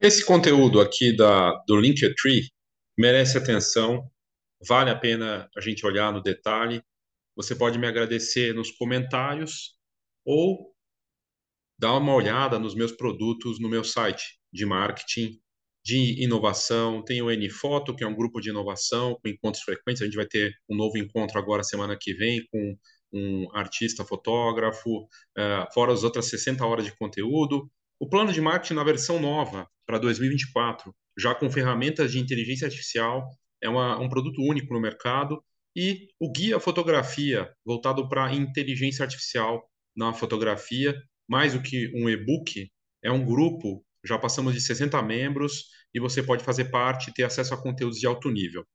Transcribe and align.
Esse 0.00 0.24
conteúdo 0.24 0.80
aqui 0.80 1.14
da, 1.16 1.52
do 1.66 1.76
Linktree 1.76 2.48
merece 2.96 3.36
atenção, 3.36 4.08
vale 4.64 4.90
a 4.90 4.96
pena 4.96 5.50
a 5.56 5.60
gente 5.60 5.84
olhar 5.84 6.12
no 6.12 6.22
detalhe. 6.22 6.80
Você 7.34 7.52
pode 7.52 7.80
me 7.80 7.86
agradecer 7.88 8.54
nos 8.54 8.70
comentários 8.70 9.76
ou 10.24 10.72
dar 11.76 11.96
uma 11.96 12.14
olhada 12.14 12.60
nos 12.60 12.76
meus 12.76 12.92
produtos 12.92 13.58
no 13.58 13.68
meu 13.68 13.82
site 13.82 14.38
de 14.52 14.64
marketing, 14.64 15.40
de 15.84 16.22
inovação. 16.22 17.04
Tem 17.04 17.20
o 17.20 17.30
Nfoto, 17.32 17.92
que 17.96 18.04
é 18.04 18.06
um 18.06 18.14
grupo 18.14 18.40
de 18.40 18.50
inovação 18.50 19.18
com 19.20 19.28
encontros 19.28 19.64
frequentes. 19.64 20.00
A 20.00 20.04
gente 20.04 20.16
vai 20.16 20.26
ter 20.26 20.54
um 20.70 20.76
novo 20.76 20.96
encontro 20.96 21.40
agora 21.40 21.64
semana 21.64 21.98
que 22.00 22.14
vem 22.14 22.46
com 22.52 22.78
um 23.12 23.48
artista, 23.52 24.04
fotógrafo, 24.04 25.02
uh, 25.02 25.74
fora 25.74 25.92
as 25.92 26.04
outras 26.04 26.26
60 26.26 26.64
horas 26.64 26.84
de 26.84 26.96
conteúdo. 26.96 27.68
O 27.98 28.08
plano 28.08 28.32
de 28.32 28.40
marketing 28.40 28.74
na 28.74 28.84
versão 28.84 29.18
nova 29.18 29.68
para 29.88 29.98
2024, 29.98 30.94
já 31.18 31.34
com 31.34 31.50
ferramentas 31.50 32.12
de 32.12 32.18
inteligência 32.18 32.66
artificial, 32.66 33.30
é 33.62 33.70
uma, 33.70 33.98
um 33.98 34.06
produto 34.06 34.42
único 34.42 34.74
no 34.74 34.80
mercado. 34.80 35.42
E 35.74 36.08
o 36.20 36.30
guia 36.30 36.60
fotografia, 36.60 37.50
voltado 37.64 38.06
para 38.06 38.34
inteligência 38.34 39.02
artificial 39.02 39.66
na 39.96 40.12
fotografia, 40.12 40.94
mais 41.26 41.54
do 41.54 41.62
que 41.62 41.90
um 41.94 42.08
e-book, 42.08 42.70
é 43.02 43.10
um 43.10 43.24
grupo, 43.24 43.82
já 44.04 44.18
passamos 44.18 44.52
de 44.52 44.60
60 44.60 45.00
membros, 45.02 45.64
e 45.94 45.98
você 45.98 46.22
pode 46.22 46.44
fazer 46.44 46.66
parte 46.66 47.08
e 47.08 47.14
ter 47.14 47.22
acesso 47.22 47.54
a 47.54 47.62
conteúdos 47.62 47.98
de 47.98 48.06
alto 48.06 48.30
nível. 48.30 48.66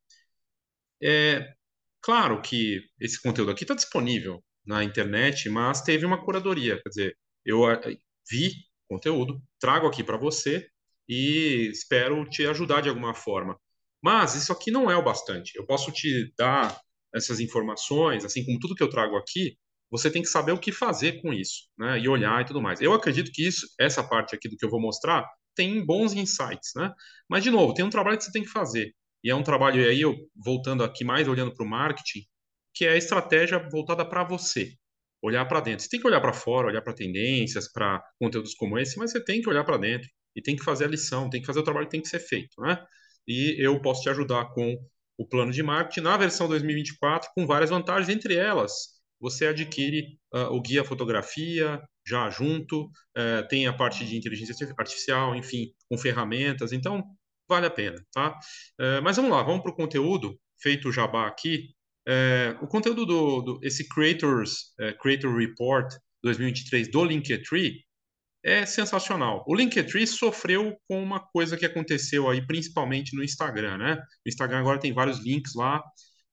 É 1.02 1.54
claro 2.02 2.42
que 2.42 2.82
esse 3.00 3.22
conteúdo 3.22 3.52
aqui 3.52 3.66
está 3.66 3.76
disponível 3.76 4.44
na 4.66 4.84
internet, 4.84 5.48
mas 5.48 5.82
teve 5.82 6.06
uma 6.06 6.24
curadoria, 6.24 6.82
quer 6.82 6.90
dizer, 6.90 7.18
eu 7.46 7.70
eh, 7.70 7.98
vi 8.30 8.54
conteúdo, 8.88 9.42
trago 9.60 9.88
aqui 9.88 10.04
para 10.04 10.18
você 10.18 10.70
e 11.08 11.70
espero 11.72 12.28
te 12.30 12.46
ajudar 12.48 12.82
de 12.82 12.90
alguma 12.90 13.14
forma. 13.14 13.58
Mas 14.02 14.36
isso 14.36 14.52
aqui 14.52 14.72
não 14.72 14.92
é 14.92 14.98
o 14.98 15.04
bastante. 15.04 15.56
Eu 15.56 15.66
posso 15.66 15.92
te 15.92 16.34
dar 16.38 16.78
essas 17.14 17.40
informações, 17.40 18.26
assim 18.26 18.44
como 18.46 18.60
tudo 18.60 18.76
que 18.76 18.84
eu 18.84 18.90
trago 18.90 19.16
aqui, 19.16 19.58
você 19.90 20.10
tem 20.10 20.22
que 20.22 20.28
saber 20.28 20.52
o 20.52 20.60
que 20.60 20.72
fazer 20.72 21.22
com 21.22 21.32
isso, 21.32 21.70
né? 21.78 22.00
E 22.00 22.10
olhar 22.10 22.42
e 22.42 22.46
tudo 22.46 22.62
mais. 22.62 22.82
Eu 22.82 22.94
acredito 22.94 23.32
que 23.32 23.48
isso, 23.48 23.68
essa 23.80 24.04
parte 24.04 24.36
aqui 24.36 24.50
do 24.50 24.58
que 24.58 24.66
eu 24.66 24.70
vou 24.70 24.82
mostrar, 24.82 25.24
tem 25.56 25.86
bons 25.86 26.14
insights, 26.14 26.72
né? 26.76 26.92
Mas 27.30 27.44
de 27.44 27.52
novo, 27.52 27.74
tem 27.74 27.86
um 27.86 27.90
trabalho 27.90 28.18
que 28.18 28.24
você 28.24 28.32
tem 28.32 28.44
que 28.44 28.50
fazer. 28.50 28.92
E 29.24 29.30
é 29.30 29.36
um 29.36 29.44
trabalho 29.44 29.82
e 29.82 29.88
aí 29.88 30.02
eu 30.02 30.16
voltando 30.36 30.84
aqui 30.84 31.06
mais 31.06 31.28
olhando 31.28 31.54
para 31.54 31.66
o 31.66 31.70
marketing, 31.70 32.26
que 32.74 32.86
é 32.86 32.94
a 32.94 32.98
estratégia 32.98 33.60
voltada 33.70 34.04
para 34.04 34.24
você 34.24 34.74
olhar 35.22 35.46
para 35.46 35.62
dentro. 35.62 35.84
Você 35.84 35.90
tem 35.90 36.00
que 36.00 36.08
olhar 36.08 36.20
para 36.20 36.34
fora, 36.34 36.68
olhar 36.68 36.82
para 36.82 36.94
tendências, 36.94 37.72
para 37.72 38.04
conteúdos 38.20 38.54
como 38.56 38.78
esse, 38.80 38.98
mas 38.98 39.12
você 39.12 39.24
tem 39.24 39.42
que 39.42 39.50
olhar 39.50 39.64
para 39.64 39.78
dentro 39.78 40.10
e 40.36 40.42
tem 40.42 40.56
que 40.56 40.64
fazer 40.64 40.86
a 40.86 40.90
lição, 40.90 41.30
tem 41.30 41.42
que 41.42 41.48
fazer 41.48 41.60
o 41.60 41.64
trabalho 41.64 41.86
que 41.86 41.92
tem 41.92 42.02
que 42.02 42.10
ser 42.10 42.20
feito, 42.20 42.62
né? 42.62 42.84
E 43.28 43.56
eu 43.60 43.82
posso 43.82 44.04
te 44.04 44.10
ajudar 44.10 44.46
com 44.54 44.78
o 45.18 45.28
plano 45.28 45.52
de 45.52 45.64
marketing 45.64 46.02
na 46.02 46.18
versão 46.18 46.48
2024 46.48 47.30
com 47.36 47.46
várias 47.46 47.70
vantagens, 47.70 48.10
entre 48.10 48.36
elas 48.36 48.94
você 49.24 49.48
adquire 49.48 50.20
uh, 50.34 50.54
o 50.54 50.62
guia 50.62 50.84
fotografia 50.84 51.82
já 52.06 52.30
junto, 52.30 52.88
uh, 53.18 53.48
tem 53.48 53.66
a 53.68 53.72
parte 53.72 54.06
de 54.06 54.18
inteligência 54.18 54.54
artificial, 54.78 55.34
enfim, 55.34 55.72
com 55.90 55.98
ferramentas, 55.98 56.74
então 56.74 57.02
vale 57.48 57.66
a 57.66 57.70
pena, 57.70 58.06
tá? 58.12 58.38
Uh, 58.78 59.02
mas 59.02 59.16
vamos 59.16 59.32
lá, 59.32 59.42
vamos 59.42 59.62
para 59.62 59.72
o 59.72 59.76
conteúdo 59.76 60.38
feito 60.62 60.90
o 60.90 60.92
jabá 60.92 61.26
aqui. 61.26 61.70
É, 62.06 62.58
o 62.62 62.68
conteúdo 62.68 63.06
do, 63.06 63.42
do 63.42 63.60
esse 63.64 63.88
Creators 63.88 64.74
Creator 65.02 65.34
Report 65.38 65.90
2023 66.22 66.92
do 66.92 67.06
Linktree 67.06 67.80
é 68.44 68.66
sensacional. 68.66 69.44
O 69.48 69.56
Linktree 69.56 70.06
sofreu 70.06 70.78
com 70.88 71.02
uma 71.02 71.20
coisa 71.20 71.58
que 71.58 71.66
aconteceu 71.66 72.30
aí, 72.30 72.46
principalmente 72.46 73.16
no 73.16 73.24
Instagram, 73.24 73.78
né? 73.78 73.96
O 74.26 74.30
Instagram 74.30 74.60
agora 74.60 74.80
tem 74.80 74.94
vários 74.94 75.20
links 75.20 75.54
lá, 75.56 75.82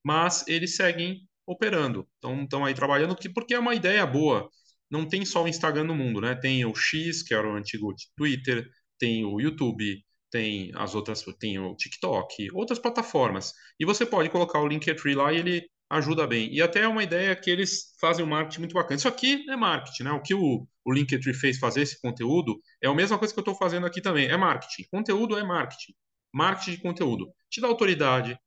mas 0.04 0.44
eles 0.48 0.76
seguem 0.76 1.20
operando. 1.46 2.06
Então, 2.18 2.42
estão 2.42 2.64
aí 2.64 2.74
trabalhando, 2.74 3.16
porque 3.34 3.54
é 3.54 3.58
uma 3.58 3.74
ideia 3.74 4.04
boa. 4.06 4.48
Não 4.90 5.06
tem 5.06 5.24
só 5.24 5.44
o 5.44 5.48
Instagram 5.48 5.84
no 5.84 5.94
mundo, 5.94 6.20
né? 6.20 6.34
Tem 6.34 6.64
o 6.64 6.74
X, 6.74 7.22
que 7.22 7.34
era 7.34 7.48
o 7.48 7.56
antigo 7.56 7.94
Twitter, 8.16 8.68
tem 8.98 9.24
o 9.24 9.40
YouTube, 9.40 10.04
tem 10.30 10.72
as 10.74 10.94
outras, 10.94 11.24
tem 11.38 11.58
o 11.58 11.74
TikTok, 11.76 12.48
outras 12.52 12.78
plataformas. 12.78 13.52
E 13.78 13.84
você 13.84 14.04
pode 14.06 14.30
colocar 14.30 14.60
o 14.60 14.66
Linktree 14.68 15.14
lá 15.14 15.32
e 15.32 15.38
ele 15.38 15.70
ajuda 15.90 16.26
bem. 16.26 16.52
E 16.54 16.62
até 16.62 16.80
é 16.82 16.88
uma 16.88 17.02
ideia 17.02 17.34
que 17.34 17.50
eles 17.50 17.94
fazem 18.00 18.24
um 18.24 18.28
marketing 18.28 18.60
muito 18.60 18.74
bacana. 18.74 18.96
Isso 18.96 19.08
aqui 19.08 19.44
é 19.50 19.56
marketing, 19.56 20.04
né? 20.04 20.12
O 20.12 20.22
que 20.22 20.34
o, 20.34 20.66
o 20.84 20.92
Linktree 20.92 21.34
fez 21.34 21.58
fazer 21.58 21.82
esse 21.82 22.00
conteúdo 22.00 22.60
é 22.80 22.88
a 22.88 22.94
mesma 22.94 23.18
coisa 23.18 23.34
que 23.34 23.40
eu 23.40 23.42
estou 23.42 23.56
fazendo 23.56 23.86
aqui 23.86 24.00
também. 24.00 24.28
É 24.28 24.36
marketing. 24.36 24.84
Conteúdo 24.90 25.36
é 25.36 25.42
marketing. 25.42 25.92
Marketing 26.32 26.70
de 26.72 26.82
conteúdo. 26.82 27.34
Te 27.50 27.60
dá 27.60 27.66
autoridade, 27.66 28.38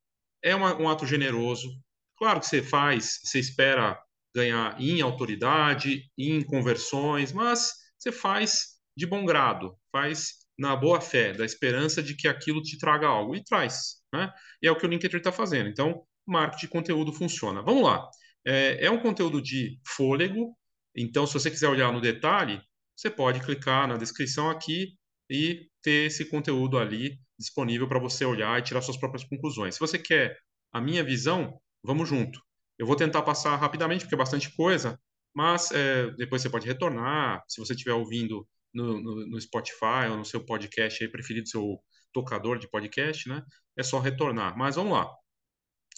é 0.42 0.56
uma, 0.56 0.76
um 0.80 0.88
ato 0.88 1.06
generoso. 1.06 1.70
Claro 2.18 2.40
que 2.40 2.46
você 2.46 2.64
faz, 2.64 3.20
você 3.24 3.40
espera 3.40 4.02
ganhar 4.34 4.80
em 4.80 5.02
autoridade, 5.02 6.10
em 6.18 6.42
conversões, 6.44 7.34
mas 7.34 7.74
você 8.00 8.12
faz 8.12 8.78
de 8.96 9.06
bom 9.06 9.26
grado, 9.26 9.76
faz 9.92 10.44
na 10.58 10.76
boa 10.76 11.02
fé, 11.02 11.34
da 11.34 11.44
esperança 11.44 12.02
de 12.02 12.16
que 12.16 12.28
aquilo 12.28 12.62
te 12.62 12.78
traga 12.78 13.08
algo, 13.08 13.36
e 13.36 13.44
traz. 13.44 14.02
Né? 14.14 14.32
E 14.62 14.68
é 14.68 14.72
o 14.72 14.78
que 14.78 14.86
o 14.86 14.90
Linktree 14.90 15.18
está 15.18 15.32
fazendo. 15.32 15.68
Então, 15.68 16.06
marketing 16.26 16.66
de 16.66 16.72
conteúdo 16.72 17.14
funciona. 17.14 17.62
Vamos 17.62 17.84
lá. 17.84 18.10
É, 18.46 18.86
é, 18.86 18.92
um 18.92 19.00
conteúdo 19.00 19.42
de 19.42 19.80
fôlego, 19.86 20.56
então, 20.96 21.26
se 21.26 21.34
você 21.34 21.50
quiser 21.50 21.70
olhar 21.70 21.92
no 21.92 22.02
detalhe, 22.02 22.62
você 22.96 23.10
pode 23.10 23.40
clicar 23.40 23.88
na 23.88 23.98
descrição 23.98 24.50
aqui 24.50 24.96
e 25.30 25.68
ter 25.82 26.08
esse 26.08 26.26
conteúdo 26.26 26.78
ali 26.78 27.20
disponível 27.38 27.88
para 27.88 28.00
você 28.00 28.24
olhar 28.26 28.60
e 28.60 28.64
tirar 28.64 28.82
suas 28.82 28.98
próprias 28.98 29.24
conclusões. 29.24 29.76
Se 29.76 29.80
você 29.80 29.98
quer 29.98 30.38
a 30.72 30.80
minha 30.80 31.04
visão, 31.04 31.60
vamos 31.84 32.08
junto. 32.08 32.40
Eu 32.78 32.86
vou 32.86 32.96
tentar 32.96 33.22
passar 33.24 33.56
rapidamente, 33.56 34.04
porque 34.04 34.16
é 34.16 34.18
bastante 34.18 34.54
coisa, 34.56 35.00
mas 35.34 35.72
é, 35.72 36.12
depois 36.12 36.42
você 36.42 36.50
pode 36.50 36.68
retornar. 36.68 37.44
Se 37.48 37.60
você 37.60 37.74
estiver 37.74 37.94
ouvindo 37.94 38.48
no, 38.74 39.02
no, 39.02 39.28
no, 39.28 39.42
Spotify 39.42 40.08
ou 40.10 40.18
no 40.18 40.26
seu 40.26 40.44
podcast 40.46 41.04
aí 41.04 41.10
preferido, 41.10 41.48
seu 41.48 41.80
tocador 42.12 42.60
de 42.60 42.70
podcast, 42.70 43.28
né? 43.28 43.44
É 43.78 43.84
só 43.84 44.00
retornar. 44.00 44.58
Mas 44.58 44.76
vamos 44.76 44.94
lá. 44.94 45.10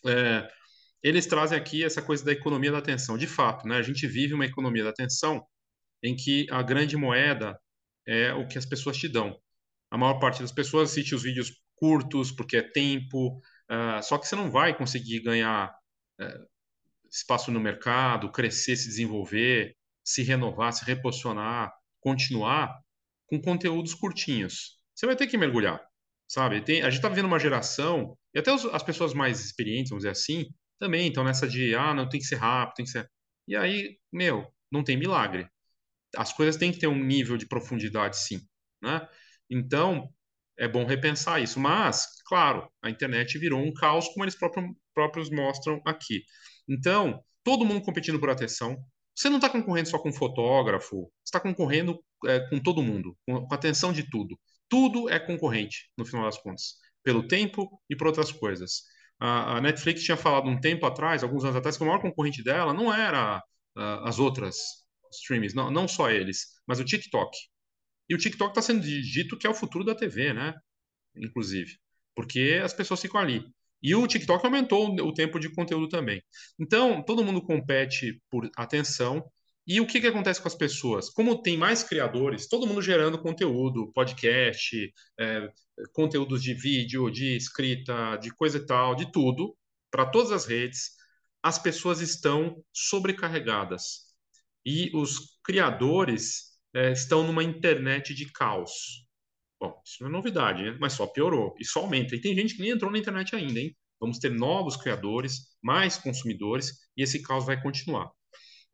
É, 0.08 0.48
eles 1.04 1.26
trazem 1.26 1.58
aqui 1.58 1.84
essa 1.84 2.02
coisa 2.02 2.24
da 2.24 2.32
economia 2.32 2.72
da 2.72 2.80
atenção. 2.80 3.18
De 3.18 3.28
fato, 3.28 3.68
né? 3.68 3.78
A 3.78 3.82
gente 3.82 4.08
vive 4.08 4.34
uma 4.34 4.46
economia 4.46 4.84
da 4.84 4.90
atenção 4.90 5.46
em 6.04 6.16
que 6.16 6.48
a 6.52 6.62
grande 6.62 6.98
moeda 6.98 7.60
é 8.08 8.34
o 8.34 8.48
que 8.48 8.58
as 8.58 8.66
pessoas 8.66 8.98
te 8.98 9.08
dão. 9.08 9.38
A 9.90 9.98
maior 9.98 10.20
parte 10.20 10.42
das 10.42 10.52
pessoas 10.52 10.92
assiste 10.92 11.16
os 11.16 11.24
vídeos 11.24 11.52
curtos 11.76 12.32
porque 12.32 12.58
é 12.58 12.62
tempo, 12.62 13.38
uh, 13.70 14.02
só 14.04 14.18
que 14.18 14.28
você 14.28 14.36
não 14.36 14.50
vai 14.50 14.76
conseguir 14.76 15.22
ganhar 15.22 15.74
uh, 16.22 16.48
espaço 17.10 17.52
no 17.52 17.60
mercado, 17.60 18.32
crescer, 18.32 18.76
se 18.76 18.88
desenvolver, 18.88 19.76
se 20.04 20.24
renovar, 20.24 20.74
se 20.74 20.86
reposicionar 20.86 21.72
continuar 22.06 22.80
com 23.26 23.42
conteúdos 23.42 23.96
curtinhos. 23.96 24.80
Você 24.94 25.08
vai 25.08 25.16
ter 25.16 25.26
que 25.26 25.40
mergulhar, 25.40 25.84
sabe? 26.28 26.62
Tem, 26.62 26.84
a 26.84 26.86
gente 26.86 27.00
está 27.00 27.10
vivendo 27.10 27.26
uma 27.26 27.40
geração, 27.40 28.16
e 28.36 28.40
até 28.40 28.54
os, 28.54 28.66
as 28.66 28.84
pessoas 28.84 29.14
mais 29.14 29.44
experientes, 29.44 29.90
vamos 29.90 30.04
dizer 30.04 30.12
assim, 30.12 30.46
também 30.78 31.08
estão 31.08 31.24
nessa 31.24 31.48
de, 31.48 31.74
ah, 31.74 31.94
não 31.94 32.10
tem 32.10 32.20
que 32.20 32.26
ser 32.26 32.36
rápido, 32.36 32.76
tem 32.76 32.86
que 32.86 32.92
ser. 32.92 33.10
E 33.48 33.56
aí, 33.56 33.98
meu, 34.12 34.46
não 34.72 34.84
tem 34.84 34.98
milagre. 34.98 35.48
As 36.18 36.34
coisas 36.34 36.58
têm 36.58 36.72
que 36.72 36.80
ter 36.80 36.88
um 36.88 37.04
nível 37.04 37.38
de 37.38 37.48
profundidade, 37.48 38.18
sim, 38.20 38.42
né? 38.82 39.08
Então, 39.50 40.10
é 40.58 40.68
bom 40.68 40.86
repensar 40.86 41.42
isso. 41.42 41.60
Mas, 41.60 42.08
claro, 42.28 42.70
a 42.82 42.90
internet 42.90 43.38
virou 43.38 43.62
um 43.62 43.74
caos, 43.74 44.08
como 44.10 44.26
eles 44.26 44.36
próprios, 44.36 44.66
próprios 44.94 45.30
mostram 45.30 45.82
aqui. 45.86 46.24
Então, 46.68 47.22
todo 47.44 47.66
mundo 47.66 47.84
competindo 47.84 48.20
por 48.20 48.30
atenção, 48.30 48.78
você 49.16 49.30
não 49.30 49.38
está 49.38 49.50
concorrendo 49.50 49.90
só 49.90 50.00
com 50.00 50.12
fotógrafo, 50.12 51.04
você 51.24 51.30
está 51.30 51.40
concorrendo 51.40 52.04
é, 52.26 52.40
com 52.50 52.60
todo 52.62 52.84
mundo, 52.84 53.18
com, 53.26 53.48
com 53.48 53.54
atenção 53.54 53.94
de 53.94 54.10
tudo. 54.10 54.38
Tudo 54.68 55.10
é 55.10 55.20
concorrente, 55.20 55.90
no 55.98 56.06
final 56.06 56.26
das 56.26 56.38
contas, 56.38 56.76
pelo 57.06 57.28
tempo 57.28 57.70
e 57.90 57.96
por 57.96 58.08
outras 58.08 58.32
coisas. 58.32 58.84
A, 59.20 59.58
a 59.58 59.62
Netflix 59.62 60.04
tinha 60.04 60.18
falado 60.18 60.50
um 60.50 60.60
tempo 60.60 60.86
atrás, 60.86 61.24
alguns 61.24 61.44
anos 61.46 61.56
atrás, 61.56 61.78
que 61.78 61.84
o 61.84 61.86
maior 61.86 62.02
concorrente 62.02 62.44
dela 62.44 62.74
não 62.74 62.94
era 62.94 63.38
uh, 63.78 63.82
as 64.04 64.20
outras 64.20 64.58
streams, 65.14 65.56
não, 65.56 65.72
não 65.72 65.88
só 65.88 66.10
eles, 66.12 66.48
mas 66.68 66.80
o 66.80 66.84
TikTok. 66.84 67.38
E 68.10 68.16
o 68.16 68.18
TikTok 68.18 68.52
está 68.52 68.62
sendo 68.62 68.82
dito 68.82 69.38
que 69.38 69.48
é 69.48 69.50
o 69.50 69.54
futuro 69.54 69.86
da 69.86 69.96
TV, 69.96 70.34
né? 70.34 70.54
Inclusive. 71.16 71.78
Porque 72.16 72.60
as 72.64 72.74
pessoas 72.74 73.02
ficam 73.02 73.20
ali. 73.22 73.46
E 73.82 73.94
o 73.96 74.08
TikTok 74.08 74.44
aumentou 74.46 74.96
o 74.96 75.14
tempo 75.14 75.40
de 75.40 75.54
conteúdo 75.54 75.88
também. 75.88 76.22
Então, 76.60 77.04
todo 77.04 77.24
mundo 77.24 77.42
compete 77.42 78.22
por 78.30 78.50
atenção. 78.58 79.24
E 79.68 79.82
o 79.82 79.88
que, 79.88 80.00
que 80.00 80.08
acontece 80.08 80.42
com 80.42 80.48
as 80.48 80.56
pessoas? 80.56 81.10
Como 81.10 81.42
tem 81.42 81.58
mais 81.58 81.84
criadores, 81.84 82.48
todo 82.48 82.68
mundo 82.68 82.82
gerando 82.82 83.18
conteúdo, 83.22 83.92
podcast, 83.94 84.94
é, 85.20 85.52
conteúdos 85.92 86.44
de 86.44 86.54
vídeo, 86.54 87.10
de 87.10 87.36
escrita, 87.36 88.16
de 88.18 88.30
coisa 88.30 88.58
e 88.58 88.66
tal, 88.66 88.96
de 88.96 89.12
tudo, 89.12 89.58
para 89.90 90.06
todas 90.06 90.32
as 90.32 90.46
redes, 90.46 90.92
as 91.42 91.58
pessoas 91.58 92.00
estão 92.00 92.64
sobrecarregadas. 92.72 94.06
E 94.66 94.92
os 94.96 95.40
criadores 95.44 96.56
é, 96.74 96.92
estão 96.92 97.26
numa 97.26 97.44
internet 97.44 98.14
de 98.14 98.32
caos. 98.32 99.06
Bom, 99.60 99.82
isso 99.86 99.98
não 100.02 100.10
é 100.10 100.12
novidade, 100.12 100.64
né? 100.64 100.78
mas 100.80 100.94
só 100.94 101.08
piorou 101.08 101.56
e 101.60 101.66
só 101.66 101.82
aumenta. 101.82 102.16
E 102.16 102.22
tem 102.22 102.36
gente 102.36 102.56
que 102.56 102.62
nem 102.62 102.72
entrou 102.72 102.92
na 102.92 103.00
internet 103.00 103.36
ainda, 103.36 103.60
hein? 103.60 103.76
Vamos 104.00 104.20
ter 104.20 104.32
novos 104.32 104.76
criadores, 104.76 105.58
mais 105.64 105.98
consumidores, 105.98 106.72
e 106.98 107.02
esse 107.04 107.22
caos 107.22 107.46
vai 107.46 107.62
continuar. 107.62 108.12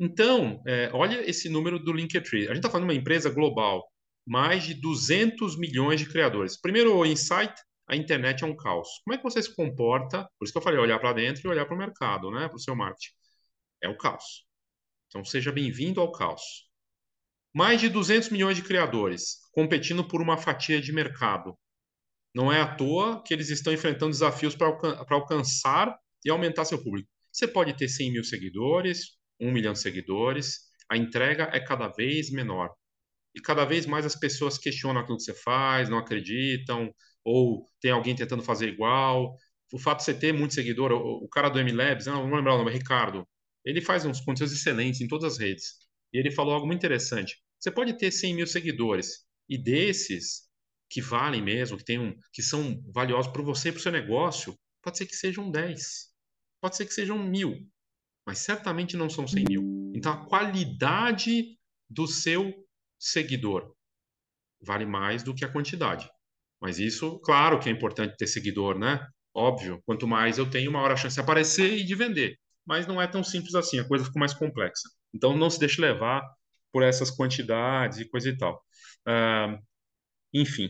Então, 0.03 0.63
é, 0.65 0.89
olha 0.93 1.29
esse 1.29 1.47
número 1.47 1.77
do 1.77 1.93
Linktree. 1.93 2.45
A 2.45 2.47
gente 2.47 2.57
está 2.57 2.71
falando 2.71 2.87
de 2.87 2.93
uma 2.95 2.99
empresa 2.99 3.29
global, 3.29 3.87
mais 4.25 4.63
de 4.63 4.73
200 4.73 5.55
milhões 5.59 5.99
de 5.99 6.07
criadores. 6.07 6.59
Primeiro, 6.59 6.97
o 6.97 7.05
insight, 7.05 7.53
a 7.87 7.95
internet 7.95 8.43
é 8.43 8.47
um 8.47 8.55
caos. 8.55 8.87
Como 9.05 9.13
é 9.13 9.17
que 9.19 9.23
você 9.23 9.43
se 9.43 9.55
comporta? 9.55 10.27
Por 10.39 10.45
isso 10.45 10.51
que 10.51 10.57
eu 10.57 10.63
falei, 10.63 10.79
olhar 10.79 10.97
para 10.97 11.13
dentro 11.13 11.43
e 11.45 11.47
olhar 11.47 11.67
para 11.67 11.75
o 11.75 11.77
mercado, 11.77 12.31
né? 12.31 12.47
para 12.47 12.55
o 12.55 12.59
seu 12.59 12.75
marketing. 12.75 13.11
É 13.83 13.89
o 13.89 13.95
caos. 13.95 14.43
Então, 15.05 15.23
seja 15.23 15.51
bem-vindo 15.51 16.01
ao 16.01 16.11
caos. 16.11 16.41
Mais 17.53 17.79
de 17.79 17.87
200 17.87 18.29
milhões 18.29 18.57
de 18.57 18.63
criadores 18.63 19.35
competindo 19.51 20.03
por 20.03 20.19
uma 20.19 20.35
fatia 20.35 20.81
de 20.81 20.91
mercado. 20.91 21.55
Não 22.33 22.51
é 22.51 22.59
à 22.59 22.75
toa 22.75 23.21
que 23.23 23.35
eles 23.35 23.51
estão 23.51 23.71
enfrentando 23.71 24.09
desafios 24.13 24.55
para 24.55 24.65
alcan 24.65 25.05
alcançar 25.11 25.95
e 26.25 26.31
aumentar 26.31 26.65
seu 26.65 26.81
público. 26.81 27.07
Você 27.31 27.47
pode 27.47 27.77
ter 27.77 27.87
100 27.87 28.13
mil 28.13 28.23
seguidores, 28.23 29.20
1 29.41 29.51
milhão 29.51 29.73
de 29.73 29.79
seguidores, 29.79 30.59
a 30.89 30.95
entrega 30.97 31.49
é 31.51 31.59
cada 31.59 31.87
vez 31.87 32.29
menor. 32.29 32.69
E 33.35 33.41
cada 33.41 33.65
vez 33.65 33.85
mais 33.85 34.05
as 34.05 34.15
pessoas 34.15 34.57
questionam 34.57 35.01
aquilo 35.01 35.17
que 35.17 35.23
você 35.23 35.33
faz, 35.33 35.89
não 35.89 35.97
acreditam, 35.97 36.93
ou 37.23 37.65
tem 37.79 37.91
alguém 37.91 38.15
tentando 38.15 38.43
fazer 38.43 38.67
igual. 38.67 39.35
O 39.71 39.79
fato 39.79 39.99
de 39.99 40.05
você 40.05 40.13
ter 40.13 40.33
muito 40.33 40.53
seguidor, 40.53 40.91
o, 40.91 41.23
o 41.23 41.29
cara 41.29 41.49
do 41.49 41.59
MLabs, 41.59 42.05
não 42.05 42.27
vou 42.27 42.37
lembrar 42.37 42.55
o 42.55 42.57
nome, 42.57 42.71
Ricardo, 42.71 43.25
ele 43.65 43.81
faz 43.81 44.05
uns 44.05 44.19
conteúdos 44.19 44.53
excelentes 44.53 45.01
em 45.01 45.07
todas 45.07 45.33
as 45.33 45.39
redes. 45.39 45.75
E 46.13 46.17
ele 46.19 46.31
falou 46.31 46.53
algo 46.53 46.67
muito 46.67 46.79
interessante. 46.79 47.37
Você 47.59 47.71
pode 47.71 47.97
ter 47.97 48.11
100 48.11 48.35
mil 48.35 48.47
seguidores, 48.47 49.25
e 49.47 49.57
desses 49.57 50.49
que 50.89 51.01
valem 51.01 51.41
mesmo, 51.41 51.77
que, 51.77 51.85
tem 51.85 51.99
um, 51.99 52.13
que 52.33 52.43
são 52.43 52.83
valiosos 52.93 53.31
para 53.31 53.41
você 53.41 53.69
e 53.69 53.71
para 53.71 53.79
o 53.79 53.81
seu 53.81 53.91
negócio, 53.91 54.57
pode 54.81 54.97
ser 54.97 55.05
que 55.05 55.15
sejam 55.15 55.49
10, 55.49 56.09
pode 56.59 56.75
ser 56.75 56.85
que 56.85 56.93
sejam 56.93 57.17
mil, 57.17 57.65
mas 58.25 58.39
certamente 58.39 58.95
não 58.95 59.09
são 59.09 59.27
100 59.27 59.45
mil. 59.47 59.91
Então, 59.95 60.11
a 60.13 60.25
qualidade 60.25 61.57
do 61.89 62.07
seu 62.07 62.53
seguidor 62.97 63.73
vale 64.61 64.85
mais 64.85 65.23
do 65.23 65.33
que 65.33 65.43
a 65.43 65.51
quantidade. 65.51 66.09
Mas 66.61 66.79
isso, 66.79 67.19
claro 67.19 67.59
que 67.59 67.67
é 67.67 67.71
importante 67.71 68.15
ter 68.17 68.27
seguidor, 68.27 68.77
né? 68.77 69.05
Óbvio, 69.33 69.81
quanto 69.85 70.07
mais 70.07 70.37
eu 70.37 70.49
tenho, 70.49 70.71
maior 70.71 70.91
a 70.91 70.95
chance 70.95 71.15
de 71.15 71.21
aparecer 71.21 71.77
e 71.77 71.83
de 71.83 71.95
vender. 71.95 72.37
Mas 72.65 72.85
não 72.85 73.01
é 73.01 73.07
tão 73.07 73.23
simples 73.23 73.55
assim, 73.55 73.79
a 73.79 73.87
coisa 73.87 74.05
ficou 74.05 74.19
mais 74.19 74.33
complexa. 74.33 74.87
Então, 75.13 75.35
não 75.35 75.49
se 75.49 75.59
deixe 75.59 75.81
levar 75.81 76.21
por 76.71 76.83
essas 76.83 77.09
quantidades 77.09 77.99
e 77.99 78.05
coisa 78.09 78.29
e 78.29 78.37
tal. 78.37 78.63
Uh, 79.07 79.59
enfim, 80.33 80.69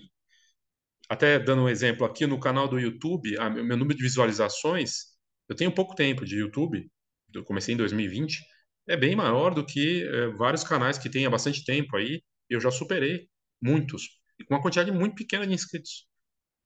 até 1.10 1.38
dando 1.38 1.64
um 1.64 1.70
exemplo 1.70 2.06
aqui 2.06 2.26
no 2.26 2.40
canal 2.40 2.68
do 2.68 2.80
YouTube, 2.80 3.38
a, 3.38 3.50
meu 3.50 3.78
número 3.78 3.96
de 3.98 4.04
visualizações, 4.04 5.08
eu 5.50 5.56
tenho 5.56 5.74
pouco 5.74 5.94
tempo 5.94 6.26
de 6.26 6.38
YouTube, 6.38 6.90
eu 7.34 7.44
comecei 7.44 7.74
em 7.74 7.78
2020, 7.78 8.40
é 8.88 8.98
bem 8.98 9.16
maior 9.16 9.54
do 9.54 9.66
que 9.66 10.04
é, 10.04 10.28
vários 10.30 10.64
canais 10.64 10.98
que 10.98 11.10
têm 11.10 11.26
há 11.26 11.30
bastante 11.30 11.64
tempo 11.64 11.96
aí, 11.98 12.22
eu 12.50 12.60
já 12.60 12.72
superei 12.72 13.28
muitos, 13.62 14.08
com 14.48 14.56
uma 14.56 14.62
quantidade 14.62 14.92
muito 14.92 15.16
pequena 15.16 15.46
de 15.48 15.54
inscritos. 15.54 16.08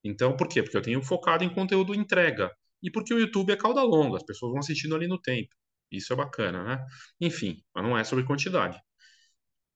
Então, 0.03 0.35
por 0.37 0.47
quê? 0.47 0.63
Porque 0.63 0.77
eu 0.77 0.81
tenho 0.81 1.01
focado 1.03 1.43
em 1.43 1.53
conteúdo 1.53 1.93
entrega. 1.95 2.51
E 2.81 2.91
porque 2.91 3.13
o 3.13 3.19
YouTube 3.19 3.51
é 3.51 3.55
cauda 3.57 3.81
longa, 3.83 4.17
as 4.17 4.23
pessoas 4.23 4.51
vão 4.51 4.59
assistindo 4.59 4.95
ali 4.95 5.07
no 5.07 5.19
tempo. 5.19 5.49
Isso 5.91 6.13
é 6.13 6.15
bacana, 6.15 6.63
né? 6.63 6.85
Enfim, 7.19 7.63
mas 7.73 7.83
não 7.83 7.97
é 7.97 8.03
sobre 8.03 8.25
quantidade. 8.25 8.79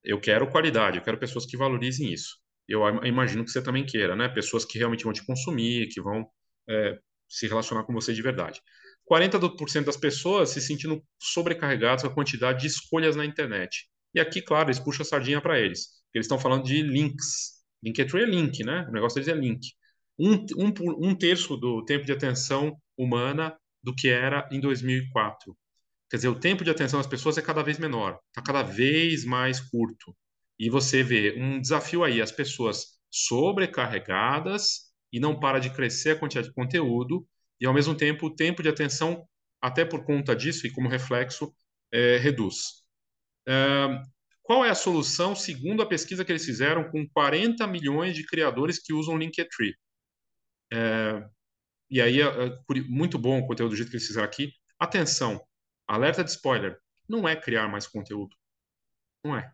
Eu 0.04 0.20
quero 0.20 0.50
qualidade, 0.50 0.98
eu 0.98 1.04
quero 1.04 1.18
pessoas 1.18 1.46
que 1.46 1.58
valorizem 1.58 2.12
isso. 2.14 2.38
Eu 2.68 2.82
imagino 3.06 3.44
que 3.44 3.52
você 3.52 3.62
também 3.64 3.86
queira, 3.86 4.16
né? 4.16 4.30
Pessoas 4.30 4.64
que 4.66 4.78
realmente 4.78 5.04
vão 5.04 5.14
te 5.14 5.26
consumir, 5.26 5.88
que 5.90 6.02
vão 6.02 6.30
é, 6.70 7.00
se 7.28 7.48
relacionar 7.48 7.84
com 7.84 7.94
você 7.94 8.14
de 8.14 8.22
verdade. 8.22 8.62
40% 9.10 9.86
das 9.86 9.98
pessoas 9.98 10.52
se 10.52 10.62
sentindo 10.62 11.04
sobrecarregadas 11.20 12.04
com 12.04 12.10
a 12.10 12.14
quantidade 12.14 12.62
de 12.62 12.68
escolhas 12.68 13.16
na 13.16 13.26
internet. 13.26 13.90
E 14.14 14.20
aqui, 14.20 14.42
claro, 14.42 14.68
eles 14.68 14.80
puxam 14.80 15.04
a 15.04 15.06
sardinha 15.06 15.42
para 15.42 15.60
eles. 15.60 15.88
Eles 16.14 16.26
estão 16.26 16.40
falando 16.40 16.64
de 16.64 16.82
links. 16.82 17.60
Linktree 17.84 18.24
é 18.24 18.26
link, 18.26 18.64
né? 18.64 18.86
O 18.90 18.92
negócio 18.92 19.16
deles 19.16 19.30
é 19.30 19.40
link. 19.40 19.68
Um, 20.18 20.46
um, 20.58 21.10
um 21.10 21.16
terço 21.16 21.56
do 21.58 21.84
tempo 21.86 22.06
de 22.06 22.12
atenção 22.12 22.76
humana 22.98 23.56
do 23.82 23.96
que 23.96 24.10
era 24.10 24.48
em 24.52 24.60
2004. 24.60 25.56
Quer 26.10 26.18
dizer, 26.18 26.28
o 26.28 26.40
tempo 26.40 26.64
de 26.64 26.72
atenção 26.72 27.00
das 27.00 27.08
pessoas 27.08 27.38
é 27.38 27.42
cada 27.42 27.64
vez 27.64 27.78
menor, 27.78 28.20
está 28.28 28.42
cada 28.42 28.64
vez 28.64 29.24
mais 29.24 29.60
curto. 29.60 30.16
E 30.58 30.70
você 30.70 31.04
vê 31.04 31.36
um 31.38 31.62
desafio 31.62 32.04
aí, 32.04 32.22
as 32.22 32.32
pessoas 32.32 33.00
sobrecarregadas 33.10 34.90
e 35.14 35.20
não 35.20 35.40
para 35.40 35.60
de 35.60 35.70
crescer 35.70 36.12
a 36.12 36.20
quantidade 36.20 36.48
de 36.48 36.54
conteúdo, 36.54 37.26
e 37.60 37.66
ao 37.66 37.74
mesmo 37.74 37.96
tempo 37.96 38.28
o 38.28 38.36
tempo 38.36 38.64
de 38.64 38.70
atenção, 38.70 39.28
até 39.62 39.84
por 39.84 40.06
conta 40.06 40.36
disso 40.36 40.66
e 40.66 40.72
como 40.72 40.90
reflexo, 40.90 41.54
é, 41.92 42.18
reduz. 42.18 42.84
É, 43.48 44.02
qual 44.44 44.66
é 44.66 44.70
a 44.70 44.76
solução, 44.76 45.36
segundo 45.36 45.82
a 45.82 45.86
pesquisa 45.88 46.26
que 46.26 46.32
eles 46.32 46.46
fizeram 46.46 46.90
com 46.90 47.08
40 47.08 47.68
milhões 47.68 48.16
de 48.16 48.26
criadores 48.26 48.80
que 48.80 48.94
usam 48.94 49.18
Linktree? 49.18 49.76
É, 50.72 51.24
e 51.90 52.02
aí, 52.02 52.22
é, 52.22 52.26
é 52.26 52.60
muito 52.88 53.18
bom 53.18 53.40
o 53.40 53.48
conteúdo 53.48 53.72
do 53.72 53.76
jeito 53.76 53.90
que 53.90 53.98
eles 53.98 54.08
fizeram 54.08 54.26
aqui. 54.26 54.52
Atenção, 54.80 55.40
alerta 55.88 56.24
de 56.24 56.32
spoiler, 56.32 56.80
não 57.08 57.28
é 57.28 57.36
criar 57.36 57.68
mais 57.68 57.88
conteúdo. 57.88 58.36
Não 59.24 59.36
é. 59.38 59.52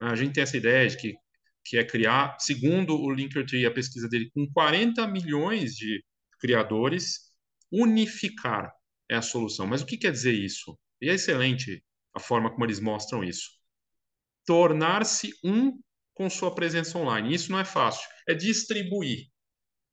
A 0.00 0.14
gente 0.14 0.34
tem 0.34 0.42
essa 0.42 0.56
ideia 0.56 0.88
de 0.88 0.96
que, 0.96 1.16
que 1.64 1.78
é 1.78 1.84
criar, 1.84 2.36
segundo 2.38 2.96
o 2.96 3.10
Linktree, 3.10 3.66
a 3.66 3.70
pesquisa 3.70 4.08
dele, 4.08 4.30
com 4.34 4.46
40 4.52 5.06
milhões 5.06 5.74
de 5.74 6.04
criadores, 6.40 7.27
unificar 7.72 8.72
é 9.10 9.16
a 9.16 9.22
solução. 9.22 9.66
Mas 9.66 9.82
o 9.82 9.86
que 9.86 9.96
quer 9.96 10.12
dizer 10.12 10.32
isso? 10.32 10.78
E 11.00 11.08
é 11.08 11.14
excelente 11.14 11.82
a 12.14 12.20
forma 12.20 12.50
como 12.50 12.64
eles 12.64 12.80
mostram 12.80 13.22
isso. 13.22 13.50
Tornar-se 14.46 15.32
um 15.44 15.78
com 16.14 16.28
sua 16.28 16.54
presença 16.54 16.98
online. 16.98 17.34
Isso 17.34 17.52
não 17.52 17.60
é 17.60 17.64
fácil. 17.64 18.08
É 18.28 18.34
distribuir. 18.34 19.26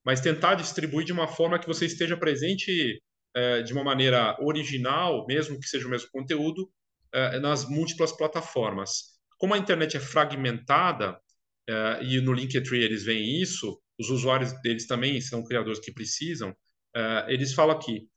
Mas 0.03 0.21
tentar 0.21 0.55
distribuir 0.55 1.05
de 1.05 1.13
uma 1.13 1.27
forma 1.27 1.59
que 1.59 1.67
você 1.67 1.85
esteja 1.85 2.17
presente 2.17 3.01
é, 3.35 3.61
de 3.61 3.73
uma 3.73 3.83
maneira 3.83 4.35
original, 4.41 5.25
mesmo 5.27 5.59
que 5.59 5.67
seja 5.67 5.87
o 5.87 5.89
mesmo 5.89 6.09
conteúdo, 6.11 6.71
é, 7.13 7.39
nas 7.39 7.67
múltiplas 7.67 8.11
plataformas. 8.11 9.15
Como 9.37 9.53
a 9.53 9.57
internet 9.57 9.97
é 9.97 9.99
fragmentada, 9.99 11.19
é, 11.67 12.03
e 12.03 12.21
no 12.21 12.33
Linktree 12.33 12.83
eles 12.83 13.03
veem 13.03 13.41
isso, 13.41 13.79
os 13.99 14.09
usuários 14.09 14.53
deles 14.61 14.87
também 14.87 15.19
são 15.21 15.43
criadores 15.43 15.79
que 15.79 15.91
precisam, 15.91 16.55
uh, 16.95 17.29
eles 17.29 17.53
falam 17.53 17.75
aqui, 17.75 18.07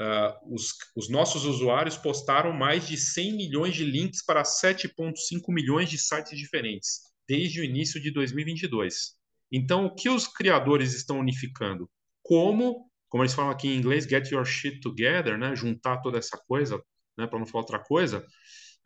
uh, 0.00 0.54
os, 0.54 0.74
os, 0.96 1.08
nossos 1.08 1.44
usuários 1.44 1.96
postaram 1.96 2.52
mais 2.52 2.86
de 2.86 2.96
100 2.96 3.36
milhões 3.36 3.74
de 3.74 3.84
links 3.84 4.24
para 4.24 4.42
7,5 4.42 5.12
milhões 5.48 5.88
de 5.90 5.98
sites 5.98 6.38
diferentes, 6.38 7.00
desde 7.28 7.60
o 7.60 7.64
início 7.64 8.00
de 8.00 8.10
2022. 8.10 9.16
Então, 9.50 9.86
o 9.86 9.94
que 9.94 10.08
os 10.08 10.26
criadores 10.28 10.94
estão 10.94 11.18
unificando? 11.18 11.90
Como, 12.22 12.90
como 13.08 13.22
eles 13.22 13.34
falam 13.34 13.50
aqui 13.50 13.68
em 13.68 13.76
inglês, 13.76 14.04
get 14.04 14.30
your 14.30 14.44
shit 14.44 14.80
together, 14.80 15.38
né? 15.38 15.56
juntar 15.56 15.98
toda 15.98 16.18
essa 16.18 16.36
coisa, 16.36 16.80
né? 17.16 17.26
para 17.26 17.38
não 17.38 17.46
falar 17.46 17.62
outra 17.62 17.78
coisa, 17.78 18.26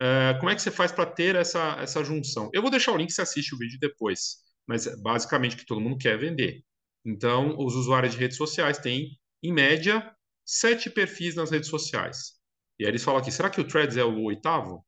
Uh, 0.01 0.37
como 0.39 0.49
é 0.49 0.55
que 0.55 0.61
você 0.61 0.71
faz 0.71 0.91
para 0.91 1.05
ter 1.05 1.35
essa, 1.35 1.77
essa 1.79 2.03
junção? 2.03 2.49
Eu 2.53 2.61
vou 2.61 2.71
deixar 2.71 2.91
o 2.91 2.97
link, 2.97 3.11
você 3.11 3.21
assiste 3.21 3.53
o 3.53 3.57
vídeo 3.57 3.79
depois, 3.79 4.37
mas 4.67 4.85
basicamente 5.01 5.55
o 5.55 5.59
que 5.59 5.65
todo 5.65 5.79
mundo 5.79 5.97
quer 5.97 6.15
é 6.15 6.17
vender. 6.17 6.61
Então, 7.05 7.57
os 7.57 7.75
usuários 7.75 8.13
de 8.13 8.19
redes 8.19 8.37
sociais 8.37 8.77
têm 8.77 9.17
em 9.43 9.51
média, 9.51 10.15
sete 10.45 10.89
perfis 10.89 11.35
nas 11.35 11.51
redes 11.51 11.69
sociais. 11.69 12.33
E 12.79 12.85
aí 12.85 12.91
eles 12.91 13.03
falam 13.03 13.21
aqui, 13.21 13.31
será 13.31 13.49
que 13.49 13.61
o 13.61 13.67
Threads 13.67 13.97
é 13.97 14.03
o 14.03 14.23
oitavo? 14.23 14.85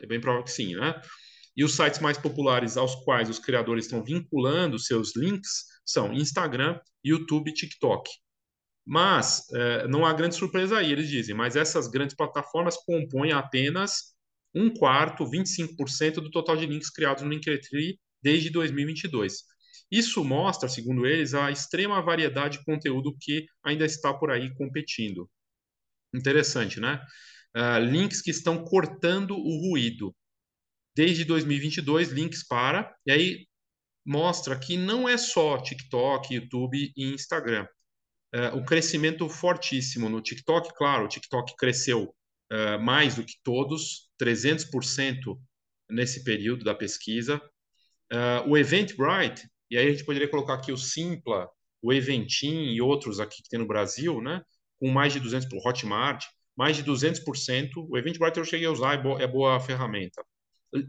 É 0.00 0.06
bem 0.06 0.20
provável 0.20 0.44
que 0.44 0.52
sim, 0.52 0.74
né? 0.74 1.00
E 1.56 1.64
os 1.64 1.74
sites 1.74 1.98
mais 1.98 2.16
populares 2.16 2.76
aos 2.76 2.94
quais 3.04 3.28
os 3.28 3.38
criadores 3.38 3.86
estão 3.86 4.04
vinculando 4.04 4.78
seus 4.78 5.16
links 5.16 5.64
são 5.84 6.12
Instagram, 6.12 6.78
YouTube 7.04 7.50
e 7.50 7.54
TikTok. 7.54 8.08
Mas 8.86 9.42
é, 9.52 9.88
não 9.88 10.06
há 10.06 10.12
grande 10.12 10.36
surpresa 10.36 10.78
aí, 10.78 10.92
eles 10.92 11.08
dizem, 11.08 11.34
mas 11.34 11.56
essas 11.56 11.88
grandes 11.88 12.16
plataformas 12.16 12.76
compõem 12.76 13.32
apenas 13.32 14.14
um 14.54 14.70
quarto, 14.70 15.24
25% 15.24 16.14
do 16.14 16.30
total 16.30 16.56
de 16.56 16.66
links 16.66 16.90
criados 16.90 17.22
no 17.22 17.28
Linktree 17.28 17.98
desde 18.22 18.50
2022. 18.50 19.44
Isso 19.90 20.22
mostra, 20.22 20.68
segundo 20.68 21.06
eles, 21.06 21.34
a 21.34 21.50
extrema 21.50 22.02
variedade 22.02 22.58
de 22.58 22.64
conteúdo 22.64 23.16
que 23.18 23.46
ainda 23.64 23.84
está 23.86 24.12
por 24.12 24.30
aí 24.30 24.52
competindo. 24.54 25.30
Interessante, 26.14 26.78
né? 26.80 27.00
Uh, 27.56 27.78
links 27.84 28.20
que 28.20 28.30
estão 28.30 28.62
cortando 28.64 29.34
o 29.36 29.68
ruído. 29.68 30.14
Desde 30.94 31.24
2022, 31.24 32.10
links 32.10 32.46
para, 32.46 32.94
e 33.06 33.12
aí 33.12 33.46
mostra 34.04 34.58
que 34.58 34.76
não 34.76 35.08
é 35.08 35.16
só 35.16 35.58
TikTok, 35.58 36.34
YouTube 36.34 36.92
e 36.96 37.14
Instagram. 37.14 37.66
Uh, 38.34 38.58
o 38.58 38.64
crescimento 38.64 39.28
fortíssimo 39.28 40.08
no 40.08 40.20
TikTok, 40.20 40.74
claro, 40.76 41.06
o 41.06 41.08
TikTok 41.08 41.54
cresceu 41.56 42.14
uh, 42.52 42.82
mais 42.82 43.16
do 43.16 43.24
que 43.24 43.34
todos, 43.42 44.10
300% 44.20 45.38
nesse 45.90 46.24
período 46.24 46.64
da 46.64 46.74
pesquisa. 46.74 47.40
Uh, 48.12 48.48
o 48.48 48.56
Eventbrite 48.56 49.48
E 49.70 49.76
aí 49.76 49.88
a 49.88 49.90
gente 49.90 50.04
poderia 50.04 50.28
colocar 50.28 50.54
aqui 50.54 50.72
o 50.72 50.76
Simpla, 50.76 51.48
o 51.82 51.92
Eventim 51.92 52.72
e 52.72 52.80
outros 52.80 53.20
aqui 53.20 53.42
que 53.42 53.48
tem 53.48 53.58
no 53.58 53.66
Brasil, 53.66 54.20
né? 54.20 54.42
Com 54.78 54.88
mais 54.88 55.12
de 55.12 55.20
200 55.20 55.48
por 55.48 55.66
Hotmart, 55.66 56.24
mais 56.56 56.76
de 56.76 56.82
200%. 56.82 57.86
O 57.88 57.96
Eventbrite 57.96 58.38
eu 58.38 58.44
cheguei 58.44 58.66
a 58.66 58.72
usar, 58.72 58.94
é 58.94 59.02
boa, 59.02 59.22
é 59.22 59.26
boa 59.26 59.60
ferramenta. 59.60 60.24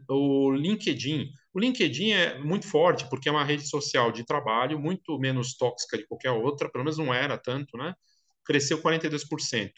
O 0.10 0.52
LinkedIn, 0.52 1.32
o 1.54 1.60
LinkedIn 1.60 2.12
é 2.12 2.40
muito 2.40 2.68
forte 2.68 3.08
porque 3.10 3.30
é 3.30 3.32
uma 3.32 3.46
rede 3.46 3.68
social 3.68 4.12
de 4.12 4.26
trabalho 4.26 4.80
muito 4.80 5.18
menos 5.20 5.56
tóxica 5.56 5.98
de 5.98 6.06
qualquer 6.06 6.32
outra, 6.32 6.70
pelo 6.70 6.84
menos 6.84 6.98
não 6.98 7.14
era 7.14 7.38
tanto, 7.38 7.78
né? 7.78 7.94
Cresceu 8.46 8.82
42%. 8.82 9.72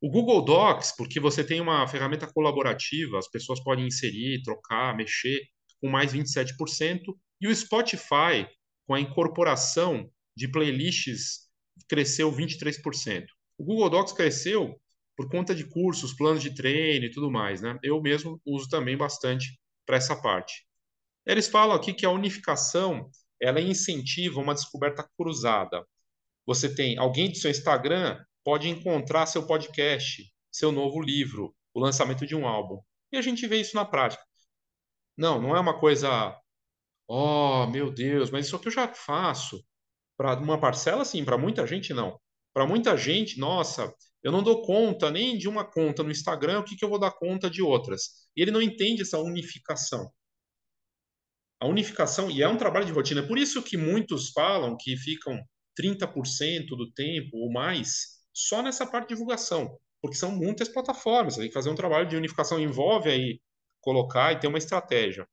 O 0.00 0.08
Google 0.10 0.42
Docs, 0.42 0.94
porque 0.96 1.20
você 1.20 1.44
tem 1.44 1.60
uma 1.60 1.86
ferramenta 1.86 2.26
colaborativa, 2.32 3.18
as 3.18 3.28
pessoas 3.28 3.62
podem 3.62 3.86
inserir, 3.86 4.42
trocar, 4.42 4.96
mexer, 4.96 5.40
com 5.80 5.88
mais 5.88 6.12
27%, 6.12 7.14
e 7.40 7.48
o 7.48 7.54
Spotify, 7.54 8.46
com 8.86 8.94
a 8.94 9.00
incorporação 9.00 10.10
de 10.36 10.48
playlists, 10.48 11.48
cresceu 11.88 12.30
23%. 12.32 13.26
O 13.58 13.64
Google 13.64 13.90
Docs 13.90 14.12
cresceu 14.12 14.80
por 15.16 15.28
conta 15.28 15.54
de 15.54 15.64
cursos, 15.64 16.14
planos 16.14 16.42
de 16.42 16.54
treino 16.54 17.06
e 17.06 17.10
tudo 17.10 17.30
mais, 17.30 17.60
né? 17.60 17.78
Eu 17.82 18.00
mesmo 18.00 18.40
uso 18.44 18.68
também 18.68 18.96
bastante 18.96 19.58
para 19.86 19.96
essa 19.96 20.20
parte. 20.20 20.66
Eles 21.26 21.48
falam 21.48 21.76
aqui 21.76 21.92
que 21.92 22.06
a 22.06 22.10
unificação 22.10 23.10
ela 23.40 23.60
incentiva 23.60 24.40
uma 24.40 24.54
descoberta 24.54 25.08
cruzada. 25.16 25.84
Você 26.46 26.74
tem 26.74 26.98
alguém 26.98 27.30
do 27.30 27.36
seu 27.36 27.50
Instagram 27.50 28.18
pode 28.44 28.68
encontrar 28.68 29.26
seu 29.26 29.46
podcast, 29.46 30.24
seu 30.50 30.72
novo 30.72 31.00
livro, 31.00 31.54
o 31.74 31.80
lançamento 31.80 32.26
de 32.26 32.34
um 32.34 32.46
álbum. 32.46 32.80
E 33.12 33.16
a 33.16 33.22
gente 33.22 33.46
vê 33.46 33.60
isso 33.60 33.76
na 33.76 33.84
prática. 33.84 34.22
Não, 35.16 35.40
não 35.40 35.56
é 35.56 35.60
uma 35.60 35.78
coisa, 35.78 36.34
oh, 37.10 37.66
meu 37.66 37.90
Deus, 37.92 38.30
mas 38.30 38.46
isso 38.46 38.56
aqui 38.56 38.68
eu 38.68 38.72
já 38.72 38.88
faço. 38.88 39.64
Para 40.16 40.38
uma 40.38 40.60
parcela, 40.60 41.04
sim, 41.04 41.24
para 41.24 41.38
muita 41.38 41.66
gente, 41.66 41.92
não. 41.94 42.18
Para 42.54 42.66
muita 42.66 42.96
gente, 42.96 43.38
nossa, 43.38 43.92
eu 44.22 44.30
não 44.30 44.42
dou 44.42 44.62
conta 44.62 45.10
nem 45.10 45.36
de 45.38 45.48
uma 45.48 45.64
conta 45.64 46.02
no 46.02 46.10
Instagram, 46.10 46.60
o 46.60 46.64
que, 46.64 46.76
que 46.76 46.84
eu 46.84 46.88
vou 46.88 46.98
dar 46.98 47.12
conta 47.12 47.50
de 47.50 47.62
outras? 47.62 48.28
E 48.36 48.42
ele 48.42 48.50
não 48.50 48.62
entende 48.62 49.02
essa 49.02 49.18
unificação. 49.18 50.10
A 51.60 51.66
unificação, 51.66 52.30
e 52.30 52.42
é 52.42 52.48
um 52.48 52.56
trabalho 52.56 52.86
de 52.86 52.92
rotina, 52.92 53.20
é 53.20 53.26
por 53.26 53.38
isso 53.38 53.62
que 53.62 53.76
muitos 53.76 54.30
falam 54.30 54.76
que 54.78 54.96
ficam 54.96 55.38
30% 55.78 56.68
do 56.68 56.90
tempo 56.92 57.36
ou 57.36 57.52
mais 57.52 58.20
só 58.32 58.62
nessa 58.62 58.86
parte 58.86 59.08
de 59.08 59.14
divulgação, 59.14 59.78
porque 60.00 60.16
são 60.16 60.30
muitas 60.30 60.68
plataformas, 60.68 61.36
tem 61.36 61.48
que 61.48 61.54
fazer 61.54 61.70
um 61.70 61.74
trabalho 61.74 62.08
de 62.08 62.16
unificação, 62.16 62.60
envolve 62.60 63.10
aí 63.10 63.40
colocar 63.80 64.32
e 64.32 64.40
ter 64.40 64.46
uma 64.46 64.58
estratégia. 64.58 65.26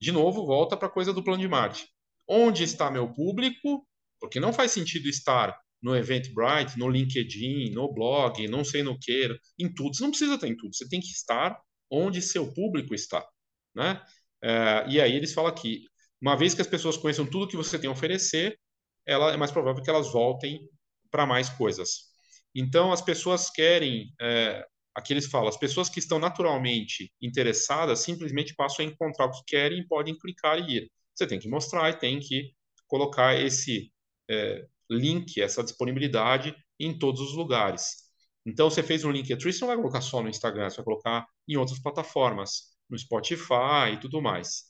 De 0.00 0.12
novo, 0.12 0.46
volta 0.46 0.76
para 0.76 0.88
a 0.88 0.90
coisa 0.90 1.12
do 1.12 1.22
plano 1.22 1.40
de 1.40 1.48
marketing. 1.48 1.86
Onde 2.28 2.64
está 2.64 2.90
meu 2.90 3.12
público? 3.12 3.86
Porque 4.20 4.40
não 4.40 4.52
faz 4.52 4.72
sentido 4.72 5.08
estar 5.08 5.58
no 5.82 5.96
Eventbrite, 5.96 6.78
no 6.78 6.88
LinkedIn, 6.88 7.70
no 7.70 7.92
blog, 7.92 8.46
não 8.48 8.64
sei 8.64 8.82
no 8.82 8.98
que, 8.98 9.28
em 9.58 9.72
tudo. 9.72 9.96
Você 9.96 10.02
não 10.02 10.10
precisa 10.10 10.34
estar 10.34 10.46
em 10.48 10.56
tudo. 10.56 10.74
Você 10.74 10.88
tem 10.88 11.00
que 11.00 11.08
estar 11.08 11.58
onde 11.90 12.22
seu 12.22 12.52
público 12.52 12.94
está, 12.94 13.26
né? 13.74 14.00
É, 14.42 14.86
e 14.88 15.00
aí 15.00 15.14
eles 15.14 15.34
falam 15.34 15.50
aqui, 15.50 15.84
uma 16.20 16.36
vez 16.36 16.54
que 16.54 16.60
as 16.60 16.66
pessoas 16.66 16.96
conheçam 16.96 17.26
tudo 17.26 17.48
que 17.48 17.56
você 17.56 17.78
tem 17.78 17.88
a 17.88 17.92
oferecer, 17.92 18.58
ela 19.06 19.32
é 19.32 19.36
mais 19.36 19.50
provável 19.50 19.82
que 19.82 19.90
elas 19.90 20.12
voltem 20.12 20.60
para 21.10 21.26
mais 21.26 21.48
coisas. 21.48 22.10
Então, 22.54 22.92
as 22.92 23.00
pessoas 23.00 23.50
querem, 23.50 24.12
é, 24.20 24.64
aqui 24.94 25.12
eles 25.12 25.26
falam, 25.26 25.48
as 25.48 25.56
pessoas 25.56 25.88
que 25.88 25.98
estão 25.98 26.18
naturalmente 26.18 27.12
interessadas 27.20 28.00
simplesmente 28.00 28.54
passam 28.54 28.84
a 28.84 28.88
encontrar 28.88 29.26
o 29.26 29.30
que 29.30 29.42
querem 29.46 29.80
e 29.80 29.86
podem 29.86 30.18
clicar 30.18 30.58
e 30.58 30.78
ir. 30.78 30.90
Você 31.14 31.26
tem 31.26 31.38
que 31.38 31.48
mostrar 31.48 31.90
e 31.90 31.98
tem 31.98 32.18
que 32.18 32.52
colocar 32.86 33.38
esse 33.38 33.92
é, 34.28 34.66
link, 34.90 35.40
essa 35.40 35.62
disponibilidade 35.62 36.54
em 36.78 36.98
todos 36.98 37.20
os 37.20 37.34
lugares. 37.34 38.08
Então, 38.46 38.70
você 38.70 38.82
fez 38.82 39.04
um 39.04 39.10
Linktree, 39.10 39.52
você 39.52 39.60
não 39.60 39.68
vai 39.68 39.76
colocar 39.76 40.00
só 40.00 40.22
no 40.22 40.28
Instagram, 40.28 40.70
você 40.70 40.76
vai 40.76 40.84
colocar 40.84 41.26
em 41.46 41.56
outras 41.56 41.78
plataformas, 41.78 42.70
no 42.88 42.98
Spotify 42.98 43.92
e 43.92 44.00
tudo 44.00 44.22
mais. 44.22 44.64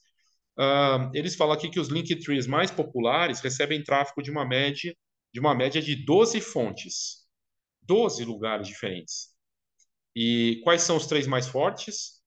Uh, 0.58 1.08
eles 1.14 1.36
falam 1.36 1.54
aqui 1.54 1.70
que 1.70 1.80
os 1.80 1.88
Linktrees 1.88 2.46
mais 2.46 2.70
populares 2.70 3.40
recebem 3.40 3.82
tráfego 3.82 4.22
de 4.22 4.30
uma 4.30 4.44
média 4.44 4.94
de 5.32 5.40
uma 5.40 5.54
média 5.54 5.80
de 5.80 5.94
12 5.94 6.40
fontes. 6.40 7.26
12 7.82 8.24
lugares 8.24 8.68
diferentes. 8.68 9.29
E 10.14 10.60
quais 10.64 10.82
são 10.82 10.96
os 10.96 11.06
três 11.06 11.26
mais 11.26 11.46
fortes? 11.46 12.20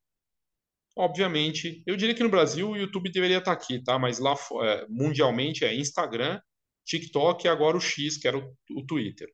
Obviamente, 0.96 1.84
eu 1.88 1.98
diria 1.98 2.14
que 2.14 2.24
no 2.24 2.30
Brasil 2.30 2.70
o 2.70 2.78
YouTube 2.78 3.12
deveria 3.12 3.40
estar 3.40 3.52
aqui, 3.52 3.84
tá? 3.84 3.98
Mas 3.98 4.20
lá 4.20 4.36
é, 4.62 4.86
mundialmente 4.90 5.66
é 5.66 5.76
Instagram, 5.76 6.40
TikTok 6.86 7.46
e 7.46 7.50
agora 7.50 7.78
o 7.78 7.82
X, 7.82 8.18
que 8.18 8.28
era 8.28 8.38
o, 8.38 8.56
o 8.72 8.86
Twitter. 8.86 9.28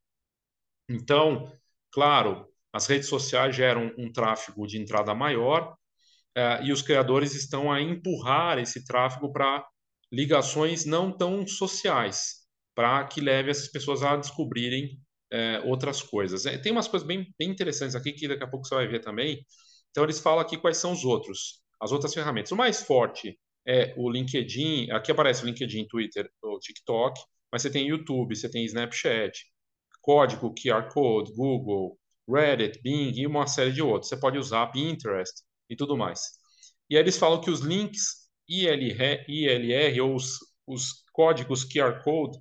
Então, 0.90 1.52
claro, 1.92 2.48
as 2.72 2.88
redes 2.88 3.10
sociais 3.10 3.56
geram 3.56 3.94
um 3.98 4.12
tráfego 4.12 4.66
de 4.66 4.80
entrada 4.80 5.14
maior 5.14 5.76
é, 6.36 6.64
e 6.64 6.72
os 6.72 6.82
criadores 6.82 7.36
estão 7.36 7.72
a 7.72 7.82
empurrar 7.82 8.58
esse 8.58 8.86
tráfego 8.86 9.32
para 9.32 9.68
ligações 10.12 10.86
não 10.86 11.16
tão 11.16 11.46
sociais, 11.46 12.48
para 12.74 13.04
que 13.06 13.22
leve 13.22 13.52
essas 13.52 13.68
pessoas 13.68 14.02
a 14.02 14.16
descobrirem 14.16 15.00
é, 15.32 15.60
outras 15.66 16.02
coisas. 16.02 16.46
É, 16.46 16.58
tem 16.58 16.72
umas 16.72 16.88
coisas 16.88 17.08
bem, 17.08 17.34
bem 17.38 17.50
interessantes 17.50 17.96
aqui 17.96 18.12
que 18.14 18.28
daqui 18.28 18.44
a 18.44 18.48
pouco 18.48 18.66
você 18.68 18.76
vai 18.76 18.88
ver 18.88 19.00
também. 19.00 19.46
Então, 19.92 20.04
eles 20.04 20.20
falam 20.20 20.40
aqui 20.40 20.58
quais 20.58 20.78
são 20.78 20.92
os 20.92 21.04
outros, 21.04 21.62
as 21.82 21.92
outras 21.92 22.14
ferramentas. 22.14 22.52
O 22.52 22.56
mais 22.56 22.84
forte 22.84 23.40
é 23.66 23.94
o 23.98 24.10
LinkedIn, 24.10 24.92
aqui 24.92 25.12
aparece 25.12 25.44
o 25.44 25.46
LinkedIn, 25.46 25.88
Twitter, 25.88 26.30
o 26.42 26.60
TikTok, 26.60 27.20
mas 27.52 27.62
você 27.62 27.70
tem 27.70 27.88
YouTube, 27.88 28.36
você 28.36 28.50
tem 28.50 28.66
Snapchat, 28.66 29.46
código, 30.02 30.54
QR 30.54 30.90
Code, 30.92 31.34
Google, 31.34 32.00
Reddit, 32.28 32.82
Bing 32.82 33.14
e 33.16 33.28
uma 33.28 33.48
série 33.48 33.72
de 33.72 33.82
outros. 33.82 34.10
Você 34.10 34.18
pode 34.18 34.38
usar 34.38 34.68
Pinterest 34.68 35.44
e 35.70 35.76
tudo 35.76 35.98
mais. 35.98 36.22
E 36.90 36.96
aí 36.96 37.02
eles 37.02 37.18
falam 37.18 37.42
que 37.42 37.50
os 37.50 37.60
links 37.62 38.30
ILR, 38.48 39.26
ILR 39.28 40.02
ou 40.02 40.16
os, 40.16 40.40
os 40.66 41.04
códigos 41.14 41.64
QR 41.64 42.04
Code 42.04 42.40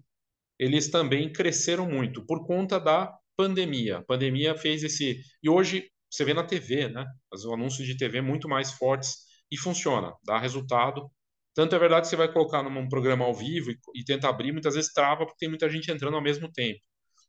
eles 0.58 0.90
também 0.90 1.32
cresceram 1.32 1.88
muito 1.88 2.24
por 2.26 2.46
conta 2.46 2.80
da 2.80 3.12
pandemia. 3.36 3.98
A 3.98 4.02
pandemia 4.02 4.56
fez 4.56 4.82
esse. 4.82 5.20
E 5.42 5.48
hoje 5.48 5.88
você 6.10 6.24
vê 6.24 6.34
na 6.34 6.44
TV, 6.44 6.88
né? 6.88 7.06
Os 7.32 7.44
anúncios 7.46 7.86
de 7.86 7.96
TV 7.96 8.20
muito 8.20 8.48
mais 8.48 8.72
fortes 8.72 9.16
e 9.50 9.56
funciona, 9.56 10.12
dá 10.24 10.38
resultado. 10.38 11.10
Tanto 11.54 11.74
é 11.74 11.78
verdade 11.78 12.02
que 12.02 12.08
você 12.08 12.16
vai 12.16 12.32
colocar 12.32 12.62
num 12.62 12.88
programa 12.88 13.24
ao 13.24 13.34
vivo 13.34 13.70
e, 13.70 13.78
e 13.94 14.04
tenta 14.04 14.28
abrir, 14.28 14.52
muitas 14.52 14.74
vezes 14.74 14.92
trava 14.92 15.24
porque 15.24 15.38
tem 15.38 15.48
muita 15.48 15.68
gente 15.68 15.90
entrando 15.90 16.14
ao 16.14 16.22
mesmo 16.22 16.50
tempo. 16.52 16.80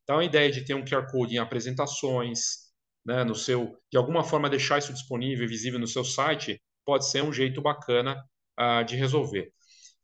Então 0.03 0.19
a 0.19 0.25
ideia 0.25 0.51
de 0.51 0.65
ter 0.65 0.73
um 0.73 0.83
QR 0.83 1.05
Code 1.11 1.35
em 1.35 1.39
apresentações, 1.39 2.69
né, 3.05 3.23
no 3.23 3.35
seu, 3.35 3.75
de 3.91 3.97
alguma 3.97 4.23
forma 4.23 4.49
deixar 4.49 4.77
isso 4.79 4.93
disponível, 4.93 5.47
visível 5.47 5.79
no 5.79 5.87
seu 5.87 6.03
site, 6.03 6.61
pode 6.85 7.09
ser 7.09 7.23
um 7.23 7.33
jeito 7.33 7.61
bacana 7.61 8.23
uh, 8.59 8.83
de 8.83 8.95
resolver. 8.95 9.51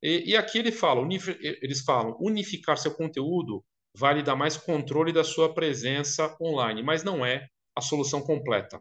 E, 0.05 0.33
e 0.33 0.37
aqui 0.37 0.59
ele 0.59 0.71
fala, 0.71 1.01
eles 1.41 1.81
falam, 1.81 2.15
unificar 2.19 2.77
seu 2.77 2.93
conteúdo 2.93 3.65
vai 3.97 4.13
lhe 4.13 4.21
dar 4.21 4.35
mais 4.35 4.55
controle 4.55 5.11
da 5.11 5.23
sua 5.23 5.51
presença 5.51 6.37
online, 6.39 6.83
mas 6.83 7.03
não 7.03 7.25
é 7.25 7.47
a 7.75 7.81
solução 7.81 8.21
completa. 8.21 8.79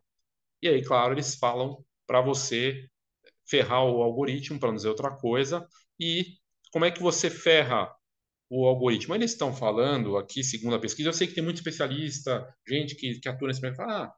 E 0.61 0.69
aí, 0.69 0.85
claro, 0.85 1.15
eles 1.15 1.35
falam 1.37 1.83
para 2.07 2.21
você 2.21 2.87
ferrar 3.49 3.85
o 3.85 4.03
algoritmo, 4.03 4.61
para 4.61 4.69
não 4.69 4.77
dizer 4.77 4.91
outra 4.91 5.17
coisa, 5.17 5.67
e 5.99 6.27
como 6.71 6.85
é 6.85 6.91
que 6.91 7.01
você 7.01 7.31
ferra 7.31 7.91
o 8.51 8.67
algoritmo? 8.67 9.15
Eles 9.15 9.31
estão 9.31 9.55
falando 9.55 10.19
aqui, 10.19 10.45
segundo 10.45 10.77
a 10.77 10.81
pesquisa, 10.81 11.09
eu 11.09 11.15
sei 11.15 11.27
que 11.27 11.35
tem 11.35 11.45
muito 11.45 11.57
especialista, 11.57 12.47
gente 12.69 12.97
que, 12.97 13.19
que 13.19 13.29
atua 13.31 13.49
nesse 13.49 13.63
mercado, 13.63 13.91
ah, 13.91 14.15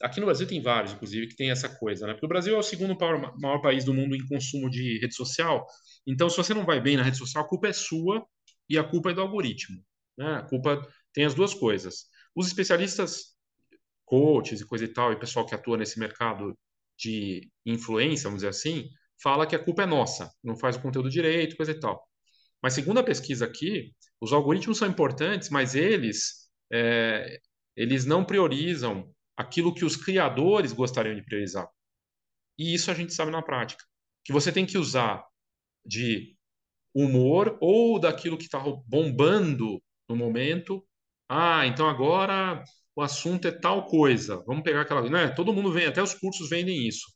aqui 0.00 0.20
no 0.20 0.26
Brasil 0.26 0.46
tem 0.46 0.62
vários, 0.62 0.92
inclusive, 0.92 1.28
que 1.28 1.36
tem 1.36 1.50
essa 1.50 1.68
coisa, 1.68 2.06
né? 2.06 2.12
Porque 2.14 2.26
o 2.26 2.28
Brasil 2.28 2.54
é 2.54 2.58
o 2.58 2.62
segundo 2.62 2.98
maior, 2.98 3.38
maior 3.38 3.60
país 3.60 3.84
do 3.84 3.94
mundo 3.94 4.16
em 4.16 4.26
consumo 4.26 4.70
de 4.70 4.98
rede 4.98 5.14
social, 5.14 5.66
então, 6.06 6.28
se 6.28 6.36
você 6.36 6.54
não 6.54 6.64
vai 6.64 6.80
bem 6.80 6.96
na 6.96 7.02
rede 7.02 7.18
social, 7.18 7.44
a 7.44 7.48
culpa 7.48 7.68
é 7.68 7.72
sua 7.72 8.26
e 8.68 8.78
a 8.78 8.84
culpa 8.84 9.10
é 9.10 9.14
do 9.14 9.20
algoritmo. 9.20 9.82
Né? 10.16 10.34
A 10.34 10.42
culpa 10.42 10.80
tem 11.12 11.24
as 11.24 11.34
duas 11.34 11.54
coisas. 11.54 12.06
Os 12.34 12.46
especialistas, 12.46 13.36
coaches 14.04 14.60
e 14.60 14.66
coisa 14.66 14.84
e 14.84 14.88
tal, 14.88 15.12
e 15.12 15.18
pessoal 15.18 15.46
que 15.46 15.54
atua 15.54 15.76
nesse 15.76 15.98
mercado 15.98 16.58
de 16.98 17.50
influência, 17.64 18.24
vamos 18.24 18.38
dizer 18.38 18.48
assim, 18.48 18.88
fala 19.22 19.46
que 19.46 19.56
a 19.56 19.64
culpa 19.64 19.82
é 19.84 19.86
nossa, 19.86 20.30
não 20.42 20.56
faz 20.56 20.76
o 20.76 20.82
conteúdo 20.82 21.10
direito, 21.10 21.56
coisa 21.56 21.72
e 21.72 21.80
tal. 21.80 22.02
Mas 22.62 22.74
segundo 22.74 22.98
a 23.00 23.04
pesquisa 23.04 23.44
aqui, 23.46 23.94
os 24.20 24.32
algoritmos 24.32 24.78
são 24.78 24.88
importantes, 24.88 25.48
mas 25.48 25.74
eles 25.74 26.50
é, 26.72 27.40
eles 27.76 28.04
não 28.04 28.24
priorizam 28.24 29.10
aquilo 29.40 29.74
que 29.74 29.84
os 29.84 29.96
criadores 29.96 30.72
gostariam 30.72 31.14
de 31.14 31.24
priorizar. 31.24 31.68
E 32.58 32.74
isso 32.74 32.90
a 32.90 32.94
gente 32.94 33.14
sabe 33.14 33.30
na 33.30 33.42
prática. 33.42 33.84
Que 34.24 34.32
você 34.32 34.52
tem 34.52 34.66
que 34.66 34.76
usar 34.76 35.24
de 35.84 36.36
humor 36.94 37.56
ou 37.60 37.98
daquilo 37.98 38.36
que 38.36 38.44
está 38.44 38.60
bombando 38.86 39.82
no 40.08 40.14
momento. 40.14 40.84
Ah, 41.28 41.66
então 41.66 41.88
agora 41.88 42.62
o 42.94 43.00
assunto 43.00 43.48
é 43.48 43.50
tal 43.50 43.86
coisa. 43.86 44.42
Vamos 44.46 44.62
pegar 44.62 44.82
aquela. 44.82 45.08
Né? 45.08 45.28
Todo 45.28 45.54
mundo 45.54 45.72
vem, 45.72 45.86
até 45.86 46.02
os 46.02 46.14
cursos 46.14 46.50
vendem 46.50 46.86
isso. 46.86 47.06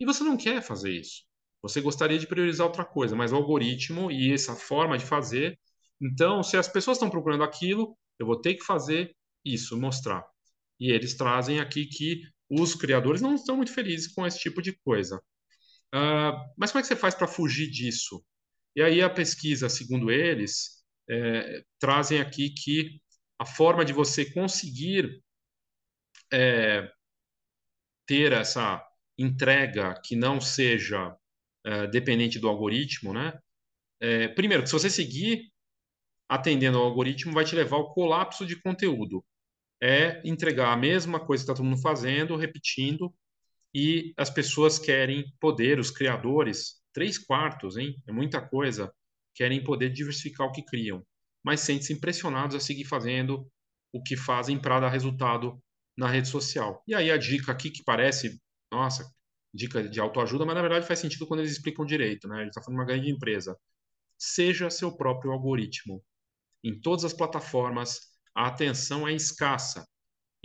E 0.00 0.06
você 0.06 0.24
não 0.24 0.36
quer 0.36 0.62
fazer 0.62 0.92
isso. 0.92 1.24
Você 1.62 1.80
gostaria 1.80 2.18
de 2.18 2.26
priorizar 2.26 2.66
outra 2.66 2.84
coisa, 2.84 3.14
mas 3.14 3.32
o 3.32 3.36
algoritmo 3.36 4.10
e 4.10 4.32
essa 4.32 4.54
forma 4.54 4.96
de 4.96 5.04
fazer. 5.04 5.58
Então, 6.00 6.42
se 6.42 6.56
as 6.56 6.68
pessoas 6.68 6.96
estão 6.96 7.10
procurando 7.10 7.44
aquilo, 7.44 7.96
eu 8.18 8.26
vou 8.26 8.40
ter 8.40 8.54
que 8.54 8.64
fazer 8.64 9.14
isso, 9.44 9.78
mostrar. 9.78 10.24
E 10.78 10.90
eles 10.90 11.14
trazem 11.14 11.60
aqui 11.60 11.86
que 11.86 12.22
os 12.48 12.74
criadores 12.74 13.20
não 13.20 13.34
estão 13.34 13.56
muito 13.56 13.72
felizes 13.72 14.12
com 14.12 14.26
esse 14.26 14.38
tipo 14.38 14.62
de 14.62 14.72
coisa. 14.72 15.16
Uh, 15.94 16.36
mas 16.56 16.70
como 16.70 16.80
é 16.80 16.82
que 16.82 16.88
você 16.88 16.96
faz 16.96 17.14
para 17.14 17.26
fugir 17.26 17.70
disso? 17.70 18.24
E 18.74 18.82
aí 18.82 19.00
a 19.00 19.08
pesquisa, 19.08 19.68
segundo 19.68 20.10
eles, 20.10 20.84
é, 21.08 21.64
trazem 21.78 22.20
aqui 22.20 22.50
que 22.50 23.00
a 23.38 23.46
forma 23.46 23.84
de 23.84 23.92
você 23.92 24.30
conseguir 24.30 25.22
é, 26.32 26.90
ter 28.06 28.32
essa 28.32 28.82
entrega 29.18 29.98
que 30.04 30.14
não 30.14 30.40
seja 30.40 31.16
é, 31.64 31.86
dependente 31.86 32.38
do 32.38 32.48
algoritmo, 32.48 33.12
né? 33.12 33.38
É, 34.00 34.28
primeiro, 34.28 34.66
se 34.66 34.72
você 34.72 34.90
seguir 34.90 35.50
atendendo 36.28 36.78
ao 36.78 36.84
algoritmo, 36.84 37.32
vai 37.32 37.44
te 37.44 37.54
levar 37.54 37.76
ao 37.76 37.94
colapso 37.94 38.46
de 38.46 38.60
conteúdo. 38.60 39.24
É 39.80 40.22
entregar 40.24 40.72
a 40.72 40.76
mesma 40.76 41.20
coisa 41.20 41.42
que 41.42 41.50
está 41.50 41.54
todo 41.54 41.66
mundo 41.66 41.80
fazendo, 41.80 42.36
repetindo, 42.36 43.14
e 43.74 44.14
as 44.16 44.30
pessoas 44.30 44.78
querem 44.78 45.24
poder, 45.38 45.78
os 45.78 45.90
criadores, 45.90 46.80
três 46.92 47.18
quartos, 47.18 47.76
hein? 47.76 48.02
É 48.06 48.12
muita 48.12 48.40
coisa, 48.40 48.92
querem 49.34 49.62
poder 49.62 49.90
diversificar 49.90 50.46
o 50.46 50.52
que 50.52 50.64
criam, 50.64 51.04
mas 51.44 51.60
sentem-se 51.60 51.92
impressionados 51.92 52.56
a 52.56 52.60
seguir 52.60 52.86
fazendo 52.86 53.46
o 53.92 54.02
que 54.02 54.16
fazem 54.16 54.58
para 54.58 54.80
dar 54.80 54.88
resultado 54.88 55.62
na 55.96 56.08
rede 56.08 56.28
social. 56.28 56.82
E 56.86 56.94
aí 56.94 57.10
a 57.10 57.18
dica 57.18 57.52
aqui 57.52 57.70
que 57.70 57.84
parece, 57.84 58.40
nossa, 58.72 59.06
dica 59.52 59.86
de 59.86 60.00
autoajuda, 60.00 60.44
mas 60.44 60.54
na 60.54 60.62
verdade 60.62 60.86
faz 60.86 60.98
sentido 60.98 61.26
quando 61.26 61.40
eles 61.40 61.52
explicam 61.52 61.84
direito, 61.84 62.28
né? 62.28 62.38
Gente 62.38 62.48
está 62.48 62.62
falando 62.62 62.78
de 62.78 62.80
uma 62.82 62.86
grande 62.86 63.10
empresa. 63.10 63.58
Seja 64.18 64.70
seu 64.70 64.96
próprio 64.96 65.32
algoritmo. 65.32 66.02
Em 66.64 66.80
todas 66.80 67.04
as 67.04 67.12
plataformas, 67.12 68.15
a 68.36 68.48
atenção 68.48 69.08
é 69.08 69.14
escassa 69.14 69.88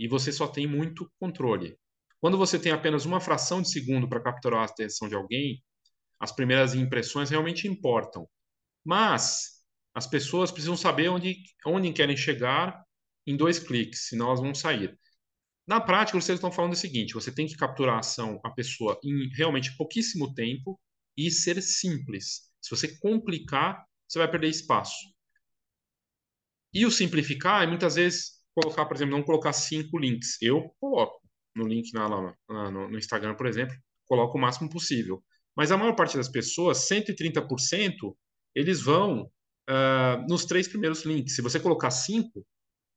e 0.00 0.08
você 0.08 0.32
só 0.32 0.48
tem 0.48 0.66
muito 0.66 1.12
controle. 1.20 1.78
Quando 2.20 2.38
você 2.38 2.58
tem 2.58 2.72
apenas 2.72 3.04
uma 3.04 3.20
fração 3.20 3.60
de 3.60 3.70
segundo 3.70 4.08
para 4.08 4.22
capturar 4.22 4.62
a 4.62 4.64
atenção 4.64 5.08
de 5.08 5.14
alguém, 5.14 5.62
as 6.18 6.32
primeiras 6.32 6.74
impressões 6.74 7.28
realmente 7.28 7.68
importam. 7.68 8.26
Mas 8.84 9.62
as 9.94 10.06
pessoas 10.06 10.50
precisam 10.50 10.76
saber 10.76 11.08
onde, 11.10 11.36
onde 11.66 11.92
querem 11.92 12.16
chegar 12.16 12.82
em 13.26 13.36
dois 13.36 13.58
cliques, 13.58 14.08
senão 14.08 14.28
elas 14.28 14.40
vão 14.40 14.54
sair. 14.54 14.98
Na 15.66 15.80
prática, 15.80 16.18
vocês 16.18 16.36
estão 16.36 16.50
falando 16.50 16.72
o 16.72 16.76
seguinte: 16.76 17.14
você 17.14 17.32
tem 17.32 17.46
que 17.46 17.56
capturar 17.56 17.96
a 17.96 18.00
ação, 18.00 18.40
a 18.42 18.50
pessoa, 18.50 18.98
em 19.04 19.28
realmente 19.34 19.76
pouquíssimo 19.76 20.32
tempo 20.34 20.80
e 21.16 21.30
ser 21.30 21.60
simples. 21.62 22.50
Se 22.60 22.70
você 22.70 22.98
complicar, 22.98 23.84
você 24.08 24.18
vai 24.18 24.30
perder 24.30 24.48
espaço. 24.48 25.11
E 26.72 26.86
o 26.86 26.90
simplificar 26.90 27.62
é 27.62 27.66
muitas 27.66 27.96
vezes 27.96 28.32
colocar, 28.54 28.86
por 28.86 28.96
exemplo, 28.96 29.16
não 29.16 29.22
colocar 29.22 29.52
cinco 29.52 29.98
links. 29.98 30.40
Eu 30.40 30.70
coloco 30.80 31.20
no 31.54 31.66
link 31.66 31.92
na, 31.92 32.08
na, 32.48 32.70
no, 32.70 32.98
Instagram, 32.98 33.34
por 33.34 33.46
exemplo, 33.46 33.76
coloco 34.06 34.38
o 34.38 34.40
máximo 34.40 34.70
possível. 34.70 35.22
Mas 35.56 35.70
a 35.70 35.76
maior 35.76 35.94
parte 35.94 36.16
das 36.16 36.28
pessoas, 36.28 36.88
130%, 36.88 38.14
eles 38.54 38.80
vão 38.80 39.30
uh, 39.68 40.26
nos 40.28 40.46
três 40.46 40.66
primeiros 40.66 41.04
links. 41.04 41.34
Se 41.34 41.42
você 41.42 41.60
colocar 41.60 41.90
cinco, 41.90 42.46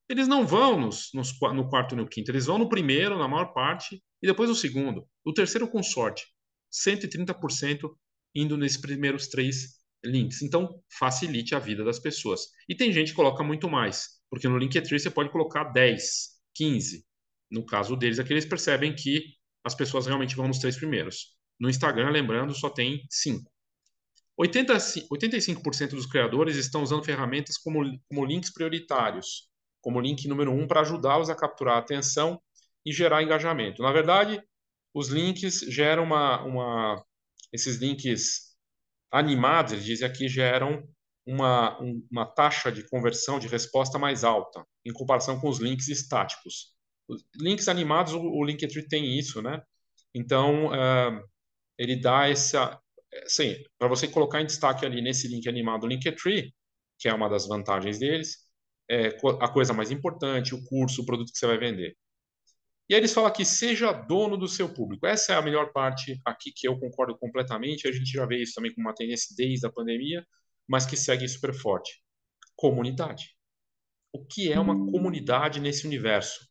eles 0.09 0.27
não 0.27 0.45
vão 0.45 0.79
nos, 0.79 1.09
nos, 1.13 1.33
no 1.53 1.69
quarto 1.69 1.95
e 1.95 1.97
no 1.97 2.07
quinto, 2.07 2.31
eles 2.31 2.45
vão 2.45 2.57
no 2.57 2.69
primeiro, 2.69 3.17
na 3.17 3.27
maior 3.27 3.53
parte, 3.53 4.01
e 4.21 4.27
depois 4.27 4.49
no 4.49 4.55
segundo. 4.55 5.05
O 5.25 5.33
terceiro, 5.33 5.67
com 5.67 5.81
sorte, 5.81 6.25
130% 6.71 7.89
indo 8.33 8.57
nesses 8.57 8.77
primeiros 8.77 9.27
três 9.27 9.84
links. 10.05 10.41
Então, 10.41 10.81
facilite 10.97 11.55
a 11.55 11.59
vida 11.59 11.83
das 11.83 11.99
pessoas. 11.99 12.47
E 12.69 12.75
tem 12.75 12.91
gente 12.91 13.09
que 13.09 13.15
coloca 13.15 13.43
muito 13.43 13.69
mais, 13.69 14.21
porque 14.29 14.47
no 14.47 14.57
Linktree 14.57 14.99
você 14.99 15.09
pode 15.09 15.31
colocar 15.31 15.65
10, 15.65 16.29
15. 16.53 17.05
No 17.51 17.65
caso 17.65 17.95
deles, 17.95 18.19
aqui 18.19 18.33
eles 18.33 18.45
percebem 18.45 18.95
que 18.95 19.23
as 19.63 19.75
pessoas 19.75 20.05
realmente 20.05 20.35
vão 20.35 20.47
nos 20.47 20.59
três 20.59 20.77
primeiros. 20.77 21.35
No 21.59 21.69
Instagram, 21.69 22.09
lembrando, 22.09 22.53
só 22.53 22.69
tem 22.69 23.05
5. 23.09 23.49
85% 24.39 25.89
dos 25.91 26.05
criadores 26.05 26.57
estão 26.57 26.83
usando 26.83 27.03
ferramentas 27.03 27.57
como, 27.57 27.83
como 28.09 28.25
links 28.25 28.51
prioritários, 28.51 29.49
como 29.81 30.01
link 30.01 30.27
número 30.27 30.51
um 30.51 30.67
para 30.67 30.81
ajudá-los 30.81 31.29
a 31.29 31.35
capturar 31.35 31.77
a 31.77 31.79
atenção 31.79 32.41
e 32.85 32.91
gerar 32.91 33.23
engajamento. 33.23 33.81
Na 33.81 33.93
verdade, 33.93 34.41
os 34.93 35.07
links 35.07 35.59
geram 35.59 36.03
uma, 36.03 36.43
uma 36.43 37.05
esses 37.51 37.77
links 37.77 38.54
animados, 39.11 39.73
eles 39.73 39.85
dizem 39.85 40.07
aqui, 40.07 40.27
geram 40.27 40.87
uma, 41.25 41.77
uma 42.11 42.25
taxa 42.25 42.71
de 42.71 42.87
conversão 42.87 43.39
de 43.39 43.47
resposta 43.47 43.97
mais 43.97 44.23
alta 44.23 44.65
em 44.85 44.93
comparação 44.93 45.39
com 45.39 45.49
os 45.49 45.59
links 45.59 45.87
estáticos. 45.87 46.73
Os 47.07 47.23
links 47.35 47.67
animados, 47.67 48.13
o, 48.13 48.21
o 48.21 48.43
Linktree 48.43 48.87
tem 48.87 49.17
isso, 49.17 49.41
né? 49.41 49.61
Então, 50.13 50.67
uh, 50.67 51.23
ele 51.77 51.95
dá 51.95 52.27
essa, 52.29 52.79
sim, 53.27 53.55
para 53.77 53.87
você 53.87 54.07
colocar 54.07 54.41
em 54.41 54.45
destaque 54.45 54.85
ali 54.85 55.01
nesse 55.01 55.27
link 55.27 55.47
animado, 55.47 55.87
Linktree, 55.87 56.53
que 56.99 57.07
é 57.09 57.13
uma 57.13 57.29
das 57.29 57.47
vantagens 57.47 57.99
deles, 57.99 58.37
é, 58.89 59.07
a 59.41 59.47
coisa 59.47 59.73
mais 59.73 59.91
importante, 59.91 60.53
o 60.53 60.63
curso, 60.65 61.01
o 61.01 61.05
produto 61.05 61.31
que 61.31 61.37
você 61.37 61.47
vai 61.47 61.57
vender. 61.57 61.97
E 62.87 62.93
aí 62.93 62.99
eles 62.99 63.13
falam 63.13 63.29
aqui, 63.29 63.43
seja 63.43 63.91
dono 63.91 64.37
do 64.37 64.47
seu 64.47 64.71
público. 64.71 65.07
Essa 65.07 65.33
é 65.33 65.35
a 65.35 65.41
melhor 65.41 65.71
parte 65.71 66.21
aqui 66.23 66.51
que 66.55 66.67
eu 66.67 66.79
concordo 66.79 67.17
completamente. 67.17 67.87
A 67.87 67.91
gente 67.91 68.11
já 68.11 68.25
vê 68.25 68.41
isso 68.41 68.53
também 68.53 68.73
com 68.73 68.81
uma 68.81 68.93
tendência 68.93 69.35
desde 69.35 69.65
a 69.65 69.71
pandemia, 69.71 70.25
mas 70.67 70.85
que 70.85 70.95
segue 70.95 71.27
super 71.27 71.53
forte. 71.53 72.03
Comunidade. 72.55 73.35
O 74.13 74.23
que 74.23 74.51
é 74.51 74.59
uma 74.59 74.75
comunidade 74.75 75.59
nesse 75.59 75.85
universo? 75.87 76.47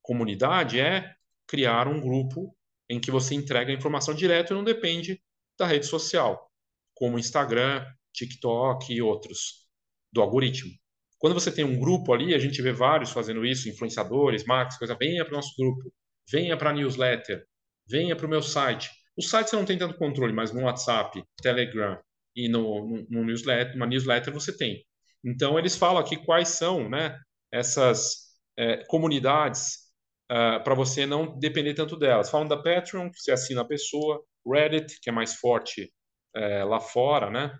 Comunidade 0.00 0.80
é 0.80 1.14
criar 1.46 1.86
um 1.86 2.00
grupo 2.00 2.56
em 2.88 2.98
que 2.98 3.10
você 3.10 3.34
entrega 3.34 3.70
a 3.70 3.74
informação 3.74 4.14
direto 4.14 4.52
e 4.52 4.56
não 4.56 4.64
depende 4.64 5.22
da 5.58 5.66
rede 5.66 5.86
social, 5.86 6.50
como 6.94 7.18
Instagram, 7.18 7.84
TikTok 8.12 8.92
e 8.92 9.02
outros, 9.02 9.68
do 10.10 10.22
algoritmo. 10.22 10.72
Quando 11.18 11.34
você 11.34 11.50
tem 11.50 11.64
um 11.64 11.78
grupo 11.78 12.12
ali, 12.12 12.34
a 12.34 12.38
gente 12.38 12.62
vê 12.62 12.72
vários 12.72 13.10
fazendo 13.10 13.44
isso, 13.44 13.68
influenciadores, 13.68 14.44
marcas, 14.44 14.78
coisa, 14.78 14.96
venha 14.98 15.24
para 15.24 15.32
o 15.32 15.36
nosso 15.36 15.54
grupo, 15.56 15.92
venha 16.30 16.56
para 16.56 16.70
a 16.70 16.72
newsletter, 16.72 17.44
venha 17.88 18.14
para 18.14 18.26
o 18.26 18.28
meu 18.28 18.42
site. 18.42 18.90
O 19.16 19.22
site 19.22 19.50
você 19.50 19.56
não 19.56 19.64
tem 19.64 19.76
tanto 19.76 19.98
controle, 19.98 20.32
mas 20.32 20.52
no 20.52 20.62
WhatsApp, 20.62 21.22
Telegram 21.42 21.98
e 22.36 22.48
no, 22.48 22.86
no, 22.86 23.06
no 23.10 23.24
newsletter, 23.24 23.74
uma 23.74 23.86
newsletter 23.86 24.32
você 24.32 24.56
tem. 24.56 24.84
Então 25.24 25.58
eles 25.58 25.76
falam 25.76 26.00
aqui 26.00 26.16
quais 26.16 26.48
são, 26.50 26.88
né, 26.88 27.18
essas 27.52 28.28
é, 28.56 28.84
comunidades 28.84 29.88
uh, 30.30 30.62
para 30.62 30.74
você 30.74 31.06
não 31.06 31.38
depender 31.38 31.74
tanto 31.74 31.96
delas. 31.96 32.30
Falam 32.30 32.46
da 32.46 32.56
Patreon, 32.56 33.10
que 33.10 33.20
você 33.20 33.32
assina 33.32 33.62
a 33.62 33.66
pessoa, 33.66 34.22
Reddit, 34.46 35.00
que 35.00 35.10
é 35.10 35.12
mais 35.12 35.34
forte 35.34 35.92
é, 36.34 36.64
lá 36.64 36.80
fora, 36.80 37.30
né? 37.30 37.58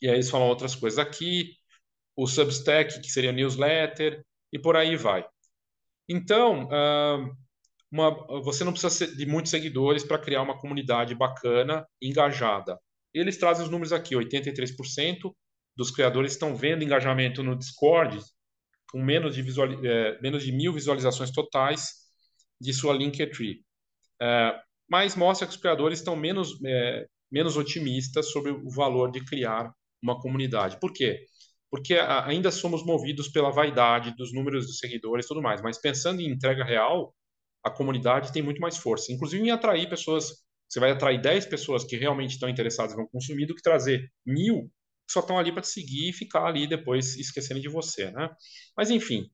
E 0.00 0.08
aí 0.08 0.14
eles 0.14 0.30
falam 0.30 0.48
outras 0.48 0.74
coisas 0.74 0.98
aqui, 0.98 1.52
o 2.18 2.26
Substack, 2.26 3.00
que 3.00 3.12
seria 3.12 3.30
newsletter, 3.30 4.24
e 4.52 4.58
por 4.58 4.76
aí 4.76 4.96
vai. 4.96 5.24
Então, 6.08 6.68
uma, 7.92 8.10
você 8.42 8.64
não 8.64 8.72
precisa 8.72 9.06
de 9.14 9.24
muitos 9.24 9.52
seguidores 9.52 10.02
para 10.02 10.18
criar 10.18 10.42
uma 10.42 10.58
comunidade 10.58 11.14
bacana, 11.14 11.86
engajada. 12.02 12.76
Eles 13.14 13.36
trazem 13.36 13.64
os 13.64 13.70
números 13.70 13.92
aqui: 13.92 14.16
83% 14.16 15.32
dos 15.76 15.92
criadores 15.92 16.32
estão 16.32 16.56
vendo 16.56 16.82
engajamento 16.82 17.40
no 17.44 17.56
Discord, 17.56 18.18
com 18.90 19.00
menos 19.00 19.36
de, 19.36 19.42
visual, 19.42 19.68
é, 19.84 20.20
menos 20.20 20.42
de 20.42 20.50
mil 20.50 20.72
visualizações 20.72 21.30
totais 21.30 21.92
de 22.60 22.72
sua 22.72 22.94
Linktree. 22.94 23.62
É, 24.20 24.60
mas 24.90 25.14
mostra 25.14 25.46
que 25.46 25.54
os 25.54 25.60
criadores 25.60 26.00
estão 26.00 26.16
menos, 26.16 26.58
é, 26.66 27.06
menos 27.30 27.56
otimistas 27.56 28.32
sobre 28.32 28.50
o 28.50 28.70
valor 28.70 29.12
de 29.12 29.24
criar 29.24 29.72
uma 30.02 30.20
comunidade. 30.20 30.80
Por 30.80 30.92
quê? 30.92 31.27
Porque 31.70 31.94
ainda 31.94 32.50
somos 32.50 32.84
movidos 32.84 33.28
pela 33.28 33.50
vaidade 33.50 34.14
dos 34.16 34.32
números 34.32 34.66
de 34.66 34.78
seguidores 34.78 35.24
e 35.24 35.28
tudo 35.28 35.42
mais. 35.42 35.60
Mas 35.60 35.78
pensando 35.78 36.20
em 36.20 36.30
entrega 36.30 36.64
real, 36.64 37.14
a 37.62 37.70
comunidade 37.70 38.32
tem 38.32 38.42
muito 38.42 38.60
mais 38.60 38.76
força. 38.76 39.12
Inclusive 39.12 39.42
em 39.44 39.50
atrair 39.50 39.88
pessoas. 39.88 40.46
Você 40.68 40.80
vai 40.80 40.90
atrair 40.90 41.20
10 41.20 41.46
pessoas 41.46 41.82
que 41.82 41.96
realmente 41.96 42.32
estão 42.32 42.48
interessadas 42.48 42.92
e 42.92 42.96
vão 42.96 43.06
consumir, 43.06 43.46
do 43.46 43.54
que 43.54 43.62
trazer 43.62 44.10
mil 44.26 44.70
que 45.08 45.12
só 45.12 45.20
estão 45.20 45.38
ali 45.38 45.50
para 45.50 45.62
te 45.62 45.68
seguir 45.68 46.10
e 46.10 46.12
ficar 46.12 46.44
ali 46.44 46.66
depois 46.66 47.16
esquecendo 47.16 47.60
de 47.60 47.68
você, 47.68 48.10
né? 48.10 48.28
Mas 48.76 48.90
enfim, 48.90 49.30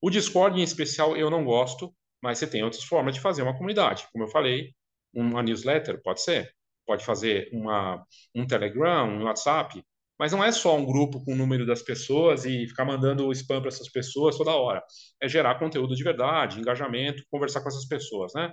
o 0.00 0.10
Discord 0.10 0.60
em 0.60 0.62
especial 0.62 1.16
eu 1.16 1.30
não 1.30 1.42
gosto, 1.42 1.94
mas 2.22 2.38
você 2.38 2.46
tem 2.46 2.62
outras 2.62 2.84
formas 2.84 3.14
de 3.14 3.20
fazer 3.22 3.42
uma 3.42 3.54
comunidade. 3.54 4.06
Como 4.12 4.24
eu 4.24 4.28
falei, 4.28 4.74
uma 5.14 5.42
newsletter 5.42 6.02
pode 6.02 6.22
ser, 6.22 6.52
pode 6.86 7.02
fazer 7.04 7.48
uma, 7.52 8.04
um 8.34 8.46
Telegram, 8.46 9.08
um 9.08 9.24
WhatsApp, 9.24 9.82
mas 10.18 10.32
não 10.32 10.42
é 10.42 10.50
só 10.52 10.76
um 10.76 10.84
grupo 10.84 11.24
com 11.24 11.32
o 11.32 11.36
número 11.36 11.66
das 11.66 11.82
pessoas 11.82 12.44
e 12.44 12.66
ficar 12.66 12.84
mandando 12.84 13.30
spam 13.32 13.60
para 13.60 13.68
essas 13.68 13.88
pessoas 13.88 14.36
toda 14.36 14.52
hora. 14.52 14.82
É 15.20 15.28
gerar 15.28 15.58
conteúdo 15.58 15.94
de 15.94 16.02
verdade, 16.02 16.58
engajamento, 16.58 17.22
conversar 17.30 17.60
com 17.60 17.68
essas 17.68 17.86
pessoas, 17.86 18.32
né? 18.34 18.52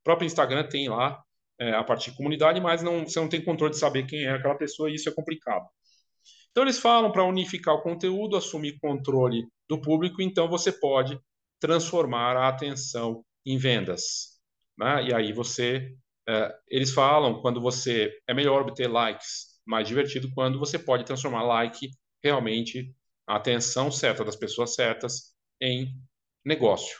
O 0.00 0.04
próprio 0.04 0.26
Instagram 0.26 0.68
tem 0.68 0.88
lá 0.88 1.22
é, 1.60 1.72
a 1.72 1.84
partir 1.84 2.10
de 2.10 2.16
comunidade, 2.16 2.60
mas 2.60 2.82
não, 2.82 3.04
você 3.06 3.20
não 3.20 3.28
tem 3.28 3.44
controle 3.44 3.72
de 3.72 3.78
saber 3.78 4.04
quem 4.06 4.24
é 4.24 4.32
aquela 4.32 4.56
pessoa 4.56 4.90
e 4.90 4.94
isso 4.94 5.08
é 5.08 5.12
complicado. 5.12 5.66
Então, 6.50 6.64
eles 6.64 6.78
falam 6.78 7.10
para 7.10 7.24
unificar 7.24 7.74
o 7.74 7.82
conteúdo, 7.82 8.36
assumir 8.36 8.78
controle 8.78 9.46
do 9.68 9.80
público, 9.80 10.20
então 10.20 10.48
você 10.48 10.70
pode 10.70 11.18
transformar 11.58 12.36
a 12.36 12.48
atenção 12.48 13.24
em 13.46 13.56
vendas. 13.56 14.40
Né? 14.78 15.04
E 15.04 15.14
aí 15.14 15.32
você, 15.32 15.94
é, 16.28 16.54
eles 16.68 16.92
falam 16.92 17.40
quando 17.40 17.60
você 17.60 18.12
é 18.26 18.34
melhor 18.34 18.60
obter 18.62 18.88
likes, 18.88 19.51
mais 19.66 19.86
divertido 19.86 20.30
quando 20.34 20.58
você 20.58 20.78
pode 20.78 21.04
transformar 21.04 21.42
like 21.44 21.90
realmente 22.22 22.94
a 23.26 23.36
atenção 23.36 23.90
certa 23.90 24.24
das 24.24 24.36
pessoas 24.36 24.74
certas 24.74 25.32
em 25.60 25.94
negócio. 26.44 26.98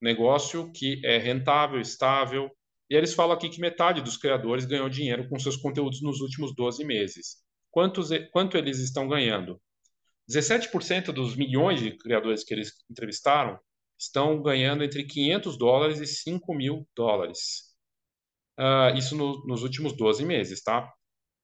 Negócio 0.00 0.70
que 0.72 1.00
é 1.04 1.18
rentável, 1.18 1.80
estável. 1.80 2.50
E 2.90 2.94
eles 2.94 3.12
falam 3.12 3.36
aqui 3.36 3.48
que 3.48 3.60
metade 3.60 4.00
dos 4.00 4.16
criadores 4.16 4.64
ganhou 4.64 4.88
dinheiro 4.88 5.28
com 5.28 5.38
seus 5.38 5.56
conteúdos 5.56 6.00
nos 6.02 6.20
últimos 6.20 6.54
12 6.54 6.84
meses. 6.84 7.36
Quantos, 7.70 8.08
quanto 8.32 8.56
eles 8.56 8.78
estão 8.78 9.06
ganhando? 9.06 9.60
17% 10.30 11.12
dos 11.12 11.36
milhões 11.36 11.80
de 11.80 11.96
criadores 11.96 12.44
que 12.44 12.54
eles 12.54 12.72
entrevistaram 12.90 13.58
estão 13.98 14.40
ganhando 14.42 14.84
entre 14.84 15.04
500 15.04 15.58
dólares 15.58 16.00
e 16.00 16.06
5 16.06 16.54
mil 16.54 16.86
dólares. 16.94 17.74
Uh, 18.58 18.96
isso 18.96 19.16
no, 19.16 19.44
nos 19.46 19.62
últimos 19.62 19.96
12 19.96 20.24
meses, 20.24 20.62
tá? 20.62 20.92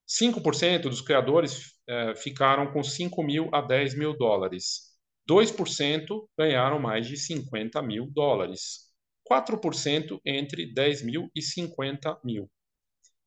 5% 0.07 0.83
dos 0.83 1.01
criadores 1.01 1.73
uh, 1.89 2.15
ficaram 2.15 2.71
com 2.71 2.83
5 2.83 3.23
mil 3.23 3.49
a 3.53 3.61
10 3.61 3.95
mil 3.97 4.15
dólares. 4.17 4.95
2% 5.29 6.27
ganharam 6.37 6.79
mais 6.79 7.07
de 7.07 7.17
50 7.17 7.81
mil 7.81 8.07
dólares. 8.11 8.85
4% 9.29 10.19
entre 10.23 10.71
10 10.71 11.03
mil 11.03 11.29
e 11.35 11.41
50 11.41 12.19
mil. 12.23 12.49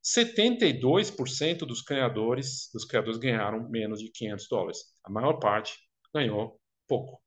72% 0.05 1.59
dos 1.67 1.83
criadores, 1.83 2.71
dos 2.73 2.85
criadores 2.85 3.19
ganharam 3.19 3.69
menos 3.69 4.01
de 4.01 4.11
500 4.11 4.49
dólares. 4.49 4.79
A 5.05 5.11
maior 5.11 5.35
parte 5.35 5.77
ganhou 6.15 6.59
pouco. 6.87 7.21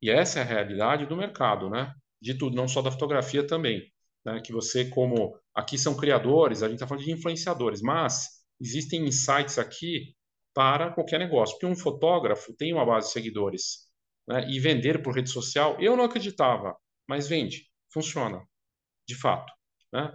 E 0.00 0.10
essa 0.10 0.40
é 0.40 0.42
a 0.42 0.46
realidade 0.46 1.06
do 1.06 1.16
mercado, 1.16 1.70
né? 1.70 1.94
De 2.20 2.36
tudo, 2.36 2.56
não 2.56 2.66
só 2.66 2.80
da 2.80 2.90
fotografia 2.90 3.46
também. 3.46 3.82
Né? 4.24 4.40
Que 4.40 4.52
você, 4.52 4.88
como 4.88 5.38
aqui 5.54 5.78
são 5.78 5.96
criadores, 5.96 6.62
a 6.62 6.66
gente 6.66 6.76
está 6.76 6.86
falando 6.86 7.04
de 7.04 7.12
influenciadores, 7.12 7.82
mas 7.82 8.44
existem 8.60 9.06
insights 9.06 9.58
aqui 9.58 10.14
para 10.54 10.90
qualquer 10.92 11.18
negócio. 11.18 11.54
Porque 11.54 11.66
um 11.66 11.76
fotógrafo 11.76 12.54
tem 12.54 12.72
uma 12.72 12.86
base 12.86 13.08
de 13.08 13.12
seguidores. 13.12 13.86
Né? 14.28 14.48
E 14.50 14.58
vender 14.58 15.02
por 15.02 15.14
rede 15.14 15.30
social, 15.30 15.76
eu 15.80 15.96
não 15.96 16.04
acreditava, 16.04 16.76
mas 17.08 17.28
vende, 17.28 17.68
funciona, 17.92 18.42
de 19.06 19.14
fato. 19.14 19.52
Né? 19.92 20.14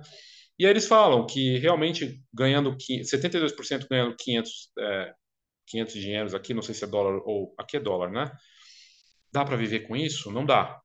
E 0.60 0.66
aí 0.66 0.72
eles 0.72 0.88
falam 0.88 1.26
que 1.26 1.58
realmente 1.58 2.24
ganhando 2.34 2.76
72% 2.78 3.88
ganhando 3.90 4.16
500, 4.16 4.72
é, 4.78 5.14
500 5.68 5.94
dinheiros 5.94 6.34
aqui, 6.36 6.54
não 6.54 6.62
sei 6.62 6.76
se 6.76 6.84
é 6.84 6.88
dólar 6.88 7.22
ou 7.26 7.54
aqui 7.58 7.78
é 7.78 7.80
dólar, 7.80 8.12
né? 8.12 8.32
Dá 9.32 9.46
para 9.46 9.56
viver 9.56 9.88
com 9.88 9.96
isso? 9.96 10.30
Não 10.32 10.46
dá. 10.46 10.80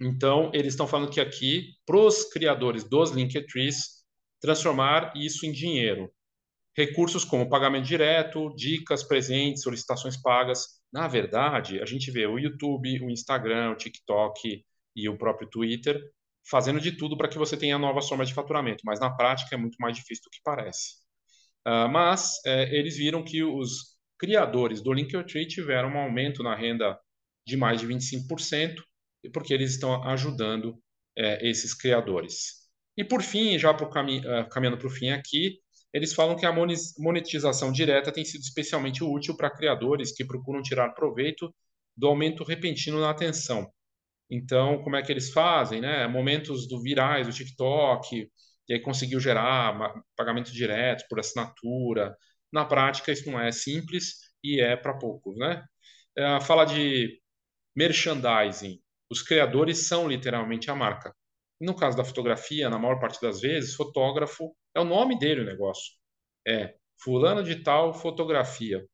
Então, 0.00 0.50
eles 0.52 0.74
estão 0.74 0.86
falando 0.86 1.10
que 1.10 1.20
aqui, 1.20 1.76
para 1.86 1.96
os 1.96 2.24
criadores 2.24 2.82
dos 2.82 3.12
Linktrees, 3.12 4.04
transformar 4.40 5.12
isso 5.14 5.46
em 5.46 5.52
dinheiro. 5.52 6.12
Recursos 6.76 7.24
como 7.24 7.48
pagamento 7.48 7.86
direto, 7.86 8.54
dicas, 8.56 9.02
presentes, 9.02 9.62
solicitações 9.62 10.16
pagas. 10.20 10.80
Na 10.92 11.06
verdade, 11.06 11.80
a 11.80 11.86
gente 11.86 12.10
vê 12.10 12.26
o 12.26 12.38
YouTube, 12.38 13.00
o 13.04 13.10
Instagram, 13.10 13.72
o 13.72 13.76
TikTok 13.76 14.64
e 14.96 15.08
o 15.08 15.18
próprio 15.18 15.48
Twitter 15.48 16.00
fazendo 16.48 16.80
de 16.80 16.92
tudo 16.92 17.16
para 17.16 17.28
que 17.28 17.38
você 17.38 17.56
tenha 17.56 17.78
novas 17.78 18.08
formas 18.08 18.28
de 18.28 18.34
faturamento, 18.34 18.82
mas 18.84 19.00
na 19.00 19.10
prática 19.14 19.54
é 19.54 19.58
muito 19.58 19.76
mais 19.80 19.96
difícil 19.96 20.24
do 20.24 20.30
que 20.30 20.40
parece. 20.44 21.02
Uh, 21.66 21.88
mas 21.88 22.40
é, 22.44 22.74
eles 22.76 22.96
viram 22.96 23.22
que 23.22 23.42
os 23.42 23.96
criadores 24.18 24.82
do 24.82 24.92
Linktree 24.92 25.46
tiveram 25.46 25.90
um 25.90 25.98
aumento 25.98 26.42
na 26.42 26.54
renda 26.54 26.98
de 27.46 27.56
mais 27.56 27.80
de 27.80 27.86
25%, 27.86 28.82
porque 29.32 29.54
eles 29.54 29.72
estão 29.72 30.02
ajudando 30.04 30.78
é, 31.16 31.48
esses 31.48 31.74
criadores. 31.74 32.62
E 32.96 33.04
por 33.04 33.22
fim, 33.22 33.58
já 33.58 33.72
pro 33.72 33.88
cami 33.88 34.20
uh, 34.20 34.48
caminhando 34.48 34.78
para 34.78 34.86
o 34.86 34.90
fim 34.90 35.10
aqui, 35.10 35.58
eles 35.92 36.14
falam 36.14 36.36
que 36.36 36.46
a 36.46 36.52
monetização 36.98 37.70
direta 37.72 38.12
tem 38.12 38.24
sido 38.24 38.42
especialmente 38.42 39.04
útil 39.04 39.36
para 39.36 39.50
criadores 39.50 40.12
que 40.12 40.24
procuram 40.24 40.62
tirar 40.62 40.90
proveito 40.94 41.54
do 41.96 42.06
aumento 42.06 42.44
repentino 42.44 43.00
na 43.00 43.10
atenção. 43.10 43.70
Então, 44.30 44.82
como 44.82 44.96
é 44.96 45.02
que 45.02 45.12
eles 45.12 45.30
fazem, 45.30 45.80
né? 45.80 46.06
Momentos 46.08 46.66
do 46.66 46.80
virais 46.82 47.26
do 47.26 47.32
TikTok, 47.32 48.30
e 48.68 48.74
aí 48.74 48.80
conseguiu 48.80 49.20
gerar 49.20 49.92
pagamento 50.16 50.52
direto 50.52 51.04
por 51.08 51.20
assinatura. 51.20 52.16
Na 52.50 52.64
prática, 52.64 53.12
isso 53.12 53.30
não 53.30 53.38
é 53.40 53.52
simples 53.52 54.14
e 54.42 54.60
é 54.60 54.76
para 54.76 54.94
poucos, 54.98 55.36
né? 55.36 55.62
É, 56.16 56.40
fala 56.40 56.64
de 56.64 57.20
merchandising. 57.76 58.80
Os 59.10 59.22
criadores 59.22 59.86
são 59.86 60.08
literalmente 60.08 60.70
a 60.70 60.74
marca. 60.74 61.14
No 61.60 61.74
caso 61.76 61.96
da 61.96 62.04
fotografia, 62.04 62.70
na 62.70 62.78
maior 62.78 62.98
parte 62.98 63.20
das 63.20 63.40
vezes, 63.40 63.74
fotógrafo 63.74 64.54
é 64.74 64.80
o 64.80 64.84
nome 64.84 65.18
dele 65.18 65.42
o 65.42 65.46
negócio. 65.46 65.92
É 66.46 66.74
fulano 67.02 67.42
de 67.42 67.56
tal 67.62 67.94
fotografia. 67.94 68.84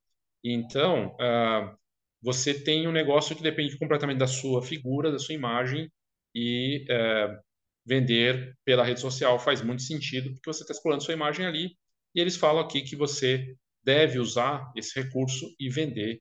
Então, 0.42 1.16
uh, 1.16 1.76
você 2.22 2.54
tem 2.54 2.86
um 2.88 2.92
negócio 2.92 3.36
que 3.36 3.42
depende 3.42 3.78
completamente 3.78 4.18
da 4.18 4.26
sua 4.26 4.62
figura, 4.62 5.12
da 5.12 5.18
sua 5.18 5.34
imagem, 5.34 5.90
e 6.34 6.84
é, 6.88 7.38
vender 7.86 8.54
pela 8.64 8.84
rede 8.84 9.00
social 9.00 9.38
faz 9.38 9.62
muito 9.62 9.82
sentido, 9.82 10.32
porque 10.32 10.52
você 10.52 10.62
está 10.62 10.72
escolhendo 10.72 11.02
sua 11.02 11.14
imagem 11.14 11.46
ali, 11.46 11.76
e 12.14 12.20
eles 12.20 12.36
falam 12.36 12.62
aqui 12.62 12.82
que 12.82 12.96
você 12.96 13.56
deve 13.82 14.18
usar 14.18 14.70
esse 14.76 15.00
recurso 15.00 15.46
e 15.58 15.70
vender 15.70 16.20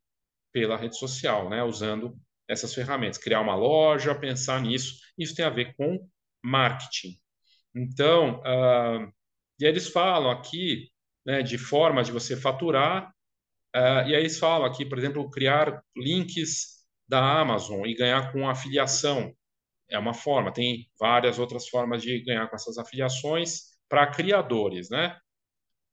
pela 0.51 0.77
rede 0.77 0.97
social, 0.97 1.49
né, 1.49 1.63
usando 1.63 2.15
essas 2.47 2.73
ferramentas, 2.73 3.17
criar 3.17 3.41
uma 3.41 3.55
loja, 3.55 4.15
pensar 4.15 4.61
nisso, 4.61 4.95
isso 5.17 5.35
tem 5.35 5.45
a 5.45 5.49
ver 5.49 5.75
com 5.75 6.07
marketing. 6.41 7.17
Então, 7.75 8.39
uh, 8.39 9.11
e 9.59 9.65
eles 9.65 9.87
falam 9.89 10.31
aqui 10.31 10.89
né, 11.25 11.41
de 11.41 11.57
formas 11.57 12.07
de 12.07 12.13
você 12.13 12.35
faturar 12.37 13.11
Uh, 13.75 14.07
e 14.07 14.15
aí 14.15 14.21
eles 14.21 14.39
falam 14.39 14.65
aqui, 14.65 14.85
por 14.85 14.97
exemplo, 14.97 15.29
criar 15.29 15.83
links 15.95 16.85
da 17.07 17.39
Amazon 17.39 17.85
e 17.85 17.93
ganhar 17.93 18.31
com 18.31 18.49
afiliação. 18.49 19.33
É 19.89 19.99
uma 19.99 20.13
forma, 20.15 20.51
tem 20.51 20.89
várias 20.99 21.39
outras 21.39 21.69
formas 21.69 22.01
de 22.01 22.19
ganhar 22.23 22.47
com 22.49 22.55
essas 22.55 22.77
afiliações 22.77 23.77
para 23.89 24.07
criadores, 24.07 24.89
né? 24.89 25.17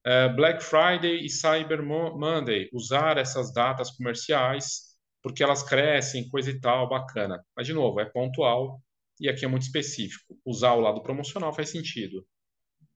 Uh, 0.07 0.35
Black 0.35 0.63
Friday 0.63 1.25
e 1.25 1.31
Cyber 1.31 1.83
Monday, 1.83 2.71
usar 2.73 3.19
essas 3.19 3.53
datas 3.53 3.91
comerciais, 3.91 4.97
porque 5.23 5.43
elas 5.43 5.63
crescem, 5.63 6.29
coisa 6.31 6.51
e 6.51 6.61
tal, 6.61 6.89
bacana. 6.89 7.45
Mas, 7.57 7.67
de 7.67 7.75
novo, 7.75 8.01
é 8.01 8.05
pontual 8.07 8.81
e 9.21 9.29
aqui 9.29 9.45
é 9.45 9.49
muito 9.49 9.63
específico. 9.63 10.39
Usar 10.45 10.73
o 10.73 10.81
lado 10.81 11.03
promocional 11.03 11.53
faz 11.55 11.71
sentido. 11.71 12.27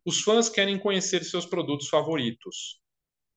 Os 0.09 0.23
fãs 0.23 0.49
querem 0.49 0.79
conhecer 0.79 1.23
seus 1.23 1.45
produtos 1.45 1.87
favoritos 1.87 2.81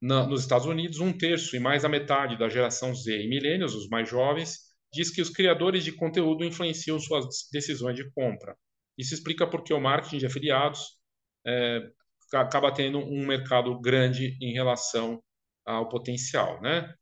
na, 0.02 0.26
nos 0.26 0.40
Estados 0.40 0.66
Unidos, 0.66 1.02
um 1.02 1.12
terço 1.12 1.54
e 1.54 1.60
mais 1.60 1.84
da 1.84 1.90
metade 1.90 2.38
da 2.38 2.48
geração 2.48 2.96
Z 2.96 3.24
e 3.24 3.28
millennials, 3.28 3.76
os 3.76 3.90
mais 3.90 4.08
jovens, 4.08 4.58
diz 4.94 5.12
que 5.12 5.22
os 5.22 5.30
criadores 5.30 5.84
de 5.84 5.92
conteúdo 5.92 6.46
influenciam 6.46 6.98
suas 6.98 7.26
decisões 7.52 7.98
de 7.98 8.10
compra. 8.14 8.56
Isso 8.98 9.14
explica 9.14 9.46
porque 9.46 9.74
o 9.74 9.82
marketing 9.82 10.20
de 10.20 10.26
afiliados 10.28 10.98
é, 11.46 11.92
acaba 12.34 12.74
tendo 12.74 13.00
um 13.00 13.28
mercado 13.28 13.78
grande 13.82 14.38
em 14.42 14.54
relação 14.54 15.22
ao 15.66 15.90
potencial, 15.90 16.62
né? 16.62 16.96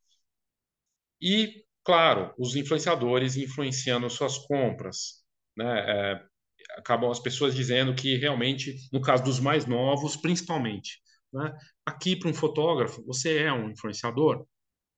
E, 1.21 1.63
claro, 1.84 2.34
os 2.39 2.55
influenciadores 2.55 3.38
influenciando 3.38 4.10
suas 4.10 4.36
compras, 4.39 5.23
né? 5.55 6.13
É, 6.13 6.28
acabam 6.79 7.11
as 7.11 7.19
pessoas 7.19 7.53
dizendo 7.55 7.93
que 7.93 8.17
realmente, 8.17 8.75
no 8.91 9.01
caso 9.01 9.23
dos 9.23 9.39
mais 9.39 9.65
novos, 9.65 10.15
principalmente, 10.15 10.99
né? 11.31 11.53
Aqui, 11.85 12.15
para 12.15 12.29
um 12.29 12.33
fotógrafo, 12.33 13.03
você 13.05 13.37
é 13.39 13.53
um 13.53 13.69
influenciador? 13.69 14.45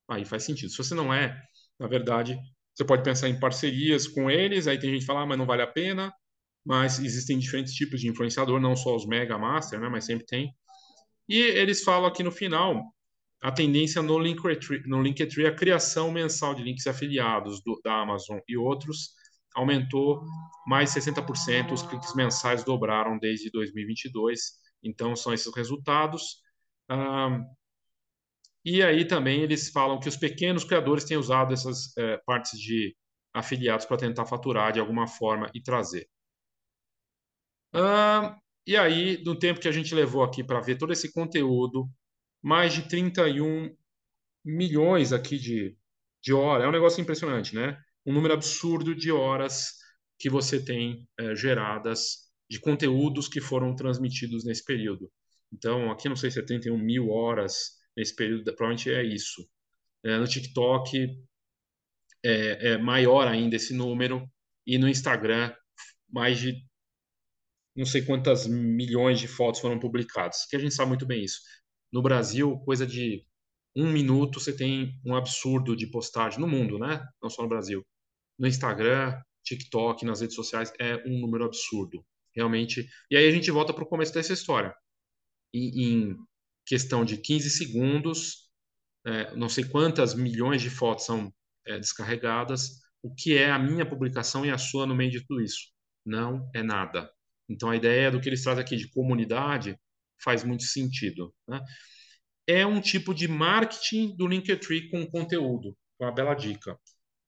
Aí 0.08 0.24
faz 0.24 0.44
sentido. 0.44 0.70
Se 0.70 0.78
você 0.78 0.94
não 0.94 1.12
é, 1.12 1.40
na 1.78 1.86
verdade, 1.86 2.38
você 2.74 2.84
pode 2.84 3.02
pensar 3.02 3.28
em 3.28 3.38
parcerias 3.38 4.06
com 4.06 4.30
eles, 4.30 4.66
aí 4.66 4.78
tem 4.78 4.90
gente 4.90 5.00
que 5.00 5.06
fala, 5.06 5.22
ah, 5.22 5.26
mas 5.26 5.38
não 5.38 5.46
vale 5.46 5.62
a 5.62 5.66
pena, 5.66 6.12
mas 6.64 6.98
existem 6.98 7.38
diferentes 7.38 7.74
tipos 7.74 8.00
de 8.00 8.08
influenciador, 8.08 8.60
não 8.60 8.76
só 8.76 8.94
os 8.94 9.06
mega 9.06 9.36
master, 9.38 9.80
né, 9.80 9.88
mas 9.88 10.04
sempre 10.04 10.24
tem. 10.26 10.54
E 11.28 11.38
eles 11.38 11.82
falam 11.82 12.06
aqui 12.06 12.22
no 12.22 12.32
final 12.32 12.82
a 13.40 13.50
tendência 13.50 14.00
no 14.02 14.18
Linktree, 14.18 14.82
no 14.86 15.02
Linktree 15.02 15.46
a 15.46 15.54
criação 15.54 16.10
mensal 16.12 16.54
de 16.54 16.62
links 16.62 16.86
afiliados 16.86 17.62
do, 17.62 17.80
da 17.84 18.00
Amazon 18.00 18.38
e 18.48 18.56
outros 18.56 19.10
aumentou 19.54 20.22
mais 20.66 20.90
60%, 20.90 21.72
os 21.72 21.82
cliques 21.82 22.14
mensais 22.14 22.64
dobraram 22.64 23.18
desde 23.18 23.50
2022. 23.50 24.40
Então, 24.82 25.14
são 25.16 25.32
esses 25.32 25.54
resultados. 25.54 26.38
Ah, 26.88 27.40
e 28.64 28.82
aí 28.82 29.04
também 29.06 29.42
eles 29.42 29.70
falam 29.70 29.98
que 30.00 30.08
os 30.08 30.16
pequenos 30.16 30.64
criadores 30.64 31.04
têm 31.04 31.16
usado 31.16 31.52
essas 31.52 31.96
é, 31.96 32.16
partes 32.26 32.58
de 32.58 32.96
afiliados 33.34 33.86
para 33.86 33.96
tentar 33.96 34.26
faturar 34.26 34.72
de 34.72 34.80
alguma 34.80 35.06
forma 35.06 35.50
e 35.54 35.60
trazer. 35.62 36.08
Ah, 37.72 38.38
E 38.66 38.76
aí, 38.76 39.22
no 39.24 39.36
tempo 39.38 39.58
que 39.60 39.68
a 39.68 39.72
gente 39.72 39.94
levou 39.94 40.22
aqui 40.22 40.44
para 40.44 40.60
ver 40.60 40.76
todo 40.78 40.92
esse 40.92 41.12
conteúdo, 41.12 41.88
mais 42.42 42.74
de 42.74 42.88
31 42.88 43.74
milhões 44.44 45.12
aqui 45.12 45.38
de, 45.38 45.76
de 46.22 46.32
horas. 46.34 46.64
É 46.66 46.68
um 46.68 46.72
negócio 46.72 47.00
impressionante, 47.02 47.54
né? 47.56 47.78
Um 48.06 48.12
número 48.12 48.34
absurdo 48.34 48.94
de 48.94 49.12
horas 49.12 49.74
que 50.18 50.28
você 50.30 50.64
tem 50.64 51.06
é, 51.18 51.34
geradas 51.34 52.30
de 52.48 52.60
conteúdos 52.60 53.28
que 53.28 53.40
foram 53.40 53.74
transmitidos 53.74 54.44
nesse 54.44 54.64
período. 54.64 55.10
Então, 55.52 55.90
aqui 55.90 56.08
não 56.08 56.16
sei 56.16 56.30
se 56.30 56.38
é 56.38 56.44
31 56.44 56.78
mil 56.78 57.10
horas 57.10 57.78
nesse 57.96 58.14
período, 58.14 58.44
provavelmente 58.44 58.90
é 58.90 59.04
isso. 59.04 59.46
É, 60.04 60.18
no 60.18 60.26
TikTok 60.26 61.08
é, 62.24 62.72
é 62.72 62.78
maior 62.78 63.28
ainda 63.28 63.56
esse 63.56 63.74
número, 63.74 64.28
e 64.66 64.78
no 64.78 64.88
Instagram, 64.88 65.52
mais 66.08 66.38
de 66.38 66.64
não 67.74 67.86
sei 67.86 68.02
quantas 68.02 68.46
milhões 68.46 69.18
de 69.18 69.26
fotos 69.26 69.60
foram 69.60 69.78
publicadas, 69.78 70.46
que 70.48 70.56
a 70.56 70.58
gente 70.58 70.74
sabe 70.74 70.90
muito 70.90 71.06
bem 71.06 71.24
isso. 71.24 71.40
No 71.90 72.02
Brasil, 72.02 72.58
coisa 72.64 72.86
de 72.86 73.24
um 73.74 73.90
minuto 73.90 74.38
você 74.38 74.54
tem 74.54 75.00
um 75.04 75.14
absurdo 75.14 75.74
de 75.74 75.86
postagem 75.86 76.38
no 76.38 76.46
mundo, 76.46 76.78
né? 76.78 77.02
Não 77.22 77.30
só 77.30 77.42
no 77.42 77.48
Brasil. 77.48 77.82
No 78.38 78.46
Instagram, 78.46 79.20
TikTok, 79.44 80.04
nas 80.04 80.20
redes 80.20 80.36
sociais, 80.36 80.72
é 80.80 80.96
um 81.06 81.20
número 81.20 81.44
absurdo. 81.44 82.04
Realmente. 82.34 82.88
E 83.10 83.16
aí 83.16 83.28
a 83.28 83.30
gente 83.30 83.50
volta 83.50 83.74
para 83.74 83.84
o 83.84 83.88
começo 83.88 84.12
dessa 84.12 84.32
história. 84.32 84.74
Em, 85.54 86.16
questão 86.64 87.04
de 87.04 87.18
15 87.18 87.50
segundos, 87.50 88.50
é, 89.06 89.34
não 89.34 89.48
sei 89.48 89.64
quantas 89.64 90.14
milhões 90.14 90.62
de 90.62 90.70
fotos 90.70 91.04
são 91.04 91.32
é, 91.66 91.78
descarregadas. 91.78 92.80
O 93.02 93.14
que 93.14 93.36
é 93.36 93.50
a 93.50 93.58
minha 93.58 93.84
publicação 93.84 94.46
e 94.46 94.50
a 94.50 94.58
sua 94.58 94.86
no 94.86 94.94
meio 94.94 95.10
de 95.10 95.26
tudo 95.26 95.42
isso? 95.42 95.72
Não 96.06 96.48
é 96.54 96.62
nada. 96.62 97.10
Então 97.48 97.68
a 97.68 97.76
ideia 97.76 98.10
do 98.10 98.20
que 98.20 98.28
eles 98.28 98.42
trazem 98.42 98.62
aqui 98.62 98.76
de 98.76 98.90
comunidade 98.90 99.76
faz 100.22 100.44
muito 100.44 100.62
sentido. 100.62 101.34
Né? 101.46 101.60
é 102.46 102.66
um 102.66 102.80
tipo 102.80 103.14
de 103.14 103.28
marketing 103.28 104.16
do 104.16 104.26
Linktree 104.26 104.90
com 104.90 105.06
conteúdo. 105.06 105.76
Uma 106.00 106.12
bela 106.12 106.34
dica. 106.34 106.78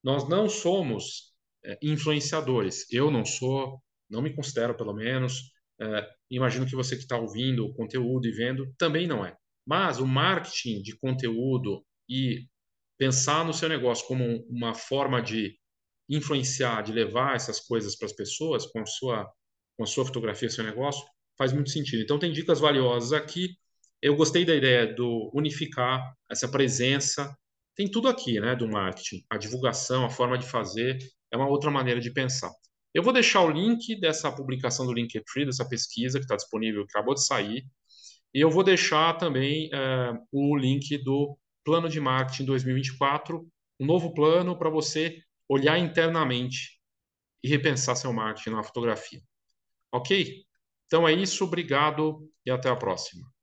Nós 0.04 0.28
não 0.28 0.48
somos 0.48 1.32
é, 1.64 1.78
influenciadores. 1.82 2.86
Eu 2.92 3.10
não 3.10 3.24
sou, 3.24 3.82
não 4.08 4.22
me 4.22 4.34
considero 4.34 4.76
pelo 4.76 4.94
menos. 4.94 5.52
É, 5.80 6.08
imagino 6.30 6.66
que 6.66 6.76
você 6.76 6.94
que 6.94 7.02
está 7.02 7.18
ouvindo 7.18 7.64
o 7.64 7.74
conteúdo 7.74 8.28
e 8.28 8.32
vendo 8.32 8.72
também 8.78 9.06
não 9.06 9.24
é. 9.24 9.36
Mas 9.66 9.98
o 9.98 10.06
marketing 10.06 10.82
de 10.82 10.96
conteúdo 10.98 11.84
e 12.08 12.46
pensar 12.98 13.44
no 13.44 13.54
seu 13.54 13.68
negócio 13.68 14.06
como 14.06 14.44
uma 14.48 14.74
forma 14.74 15.22
de 15.22 15.58
influenciar, 16.08 16.82
de 16.82 16.92
levar 16.92 17.34
essas 17.34 17.60
coisas 17.60 17.96
para 17.96 18.06
as 18.06 18.12
pessoas 18.12 18.66
com 18.66 18.80
a 18.80 18.86
sua, 18.86 19.26
com 19.76 19.84
a 19.84 19.86
sua 19.86 20.04
fotografia, 20.04 20.50
seu 20.50 20.62
negócio, 20.62 21.04
faz 21.38 21.52
muito 21.52 21.70
sentido. 21.70 22.02
Então 22.02 22.18
tem 22.18 22.30
dicas 22.30 22.60
valiosas 22.60 23.12
aqui 23.12 23.56
eu 24.04 24.14
gostei 24.14 24.44
da 24.44 24.54
ideia 24.54 24.94
do 24.94 25.30
unificar 25.32 26.14
essa 26.30 26.46
presença. 26.46 27.34
Tem 27.76 27.90
tudo 27.90 28.08
aqui, 28.08 28.38
né, 28.40 28.54
do 28.54 28.68
marketing, 28.68 29.24
a 29.28 29.36
divulgação, 29.36 30.04
a 30.04 30.10
forma 30.10 30.38
de 30.38 30.46
fazer, 30.46 30.98
é 31.32 31.36
uma 31.36 31.48
outra 31.48 31.70
maneira 31.70 32.00
de 32.00 32.12
pensar. 32.12 32.50
Eu 32.92 33.02
vou 33.02 33.12
deixar 33.12 33.42
o 33.42 33.50
link 33.50 33.98
dessa 33.98 34.30
publicação 34.30 34.86
do 34.86 34.92
Linktree, 34.92 35.44
dessa 35.44 35.68
pesquisa 35.68 36.18
que 36.18 36.24
está 36.24 36.36
disponível, 36.36 36.86
que 36.86 36.96
acabou 36.96 37.14
de 37.14 37.26
sair, 37.26 37.66
e 38.32 38.40
eu 38.40 38.50
vou 38.50 38.62
deixar 38.62 39.14
também 39.14 39.68
é, 39.72 40.12
o 40.30 40.56
link 40.56 40.98
do 40.98 41.36
plano 41.64 41.88
de 41.88 42.00
marketing 42.00 42.44
2024, 42.44 43.44
um 43.80 43.86
novo 43.86 44.14
plano 44.14 44.56
para 44.56 44.70
você 44.70 45.20
olhar 45.48 45.78
internamente 45.78 46.80
e 47.42 47.48
repensar 47.48 47.96
seu 47.96 48.12
marketing 48.12 48.50
na 48.50 48.62
fotografia. 48.62 49.20
Ok? 49.92 50.44
Então 50.86 51.06
é 51.06 51.12
isso, 51.12 51.44
obrigado 51.44 52.28
e 52.44 52.50
até 52.50 52.68
a 52.68 52.76
próxima. 52.76 53.33